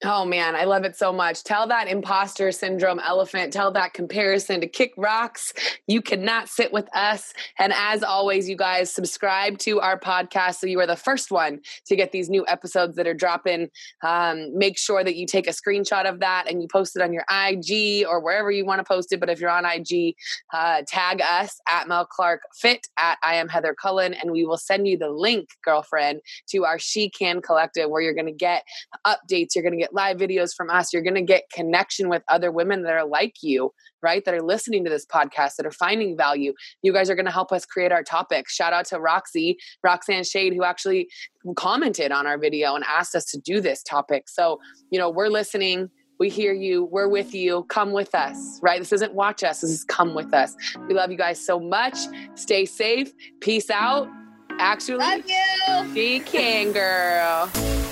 Oh 0.03 0.25
man, 0.25 0.55
I 0.55 0.65
love 0.65 0.83
it 0.83 0.95
so 0.95 1.11
much. 1.11 1.43
Tell 1.43 1.67
that 1.69 1.87
imposter 1.87 2.51
syndrome 2.51 2.99
elephant, 2.99 3.51
tell 3.51 3.71
that 3.71 3.93
comparison 3.93 4.61
to 4.61 4.67
kick 4.67 4.93
rocks. 4.95 5.53
You 5.87 6.03
cannot 6.03 6.49
sit 6.49 6.71
with 6.71 6.87
us. 6.95 7.33
And 7.57 7.73
as 7.75 8.03
always, 8.03 8.47
you 8.47 8.55
guys 8.55 8.93
subscribe 8.93 9.57
to 9.59 9.79
our 9.79 9.99
podcast 9.99 10.57
so 10.57 10.67
you 10.67 10.79
are 10.81 10.85
the 10.85 10.95
first 10.95 11.31
one 11.31 11.61
to 11.87 11.95
get 11.95 12.11
these 12.11 12.29
new 12.29 12.45
episodes 12.47 12.95
that 12.95 13.07
are 13.07 13.15
dropping. 13.15 13.69
Um, 14.03 14.55
make 14.55 14.77
sure 14.77 15.03
that 15.03 15.15
you 15.15 15.25
take 15.25 15.47
a 15.47 15.51
screenshot 15.51 16.07
of 16.07 16.19
that 16.19 16.45
and 16.47 16.61
you 16.61 16.67
post 16.71 16.95
it 16.95 17.01
on 17.01 17.11
your 17.11 17.25
IG 17.31 18.05
or 18.07 18.19
wherever 18.19 18.51
you 18.51 18.65
want 18.65 18.77
to 18.77 18.83
post 18.83 19.11
it. 19.11 19.19
But 19.19 19.31
if 19.31 19.39
you're 19.39 19.49
on 19.49 19.65
IG, 19.65 20.13
uh, 20.53 20.83
tag 20.87 21.21
us 21.21 21.59
at 21.67 21.87
Mel 21.87 22.05
Clark 22.05 22.41
Fit 22.53 22.87
at 22.99 23.17
I 23.23 23.33
am 23.33 23.49
Heather 23.49 23.73
Cullen, 23.73 24.13
and 24.13 24.29
we 24.31 24.45
will 24.45 24.57
send 24.57 24.87
you 24.87 24.95
the 24.95 25.09
link, 25.09 25.49
girlfriend, 25.65 26.21
to 26.49 26.65
our 26.65 26.77
She 26.77 27.09
Can 27.09 27.41
Collective 27.41 27.89
where 27.89 28.03
you're 28.03 28.13
going 28.13 28.27
to 28.27 28.31
get 28.31 28.63
updates. 29.03 29.55
You're 29.55 29.63
going 29.63 29.73
to 29.73 29.77
get 29.79 29.86
get 29.87 29.93
live 29.93 30.17
videos 30.17 30.53
from 30.55 30.69
us. 30.69 30.93
You're 30.93 31.03
going 31.03 31.15
to 31.15 31.21
get 31.21 31.43
connection 31.53 32.09
with 32.09 32.23
other 32.27 32.51
women 32.51 32.83
that 32.83 32.93
are 32.93 33.07
like 33.07 33.35
you, 33.41 33.71
right? 34.01 34.23
That 34.25 34.33
are 34.33 34.41
listening 34.41 34.83
to 34.85 34.89
this 34.89 35.05
podcast, 35.05 35.55
that 35.57 35.65
are 35.65 35.71
finding 35.71 36.17
value. 36.17 36.53
You 36.81 36.93
guys 36.93 37.09
are 37.09 37.15
going 37.15 37.25
to 37.25 37.31
help 37.31 37.51
us 37.51 37.65
create 37.65 37.91
our 37.91 38.03
topics. 38.03 38.53
Shout 38.53 38.73
out 38.73 38.85
to 38.87 38.99
Roxy, 38.99 39.57
Roxanne 39.83 40.23
Shade, 40.23 40.53
who 40.53 40.63
actually 40.63 41.07
commented 41.55 42.11
on 42.11 42.27
our 42.27 42.37
video 42.37 42.75
and 42.75 42.83
asked 42.85 43.15
us 43.15 43.25
to 43.25 43.39
do 43.39 43.61
this 43.61 43.83
topic. 43.83 44.29
So, 44.29 44.59
you 44.91 44.99
know, 44.99 45.09
we're 45.09 45.29
listening. 45.29 45.89
We 46.19 46.29
hear 46.29 46.53
you. 46.53 46.85
We're 46.85 47.07
with 47.07 47.35
you. 47.35 47.65
Come 47.69 47.91
with 47.91 48.15
us, 48.15 48.59
right? 48.63 48.79
This 48.79 48.91
isn't 48.91 49.13
watch 49.13 49.43
us. 49.43 49.61
This 49.61 49.69
is 49.69 49.83
come 49.83 50.15
with 50.15 50.33
us. 50.33 50.55
We 50.87 50.95
love 50.95 51.11
you 51.11 51.17
guys 51.17 51.43
so 51.43 51.59
much. 51.59 51.97
Stay 52.33 52.65
safe. 52.65 53.11
Peace 53.39 53.69
out. 53.69 54.09
Actually, 54.59 54.97
love 54.97 55.23
you. 55.27 55.93
Be 55.93 56.19
can, 56.19 56.71
girl. 56.71 57.86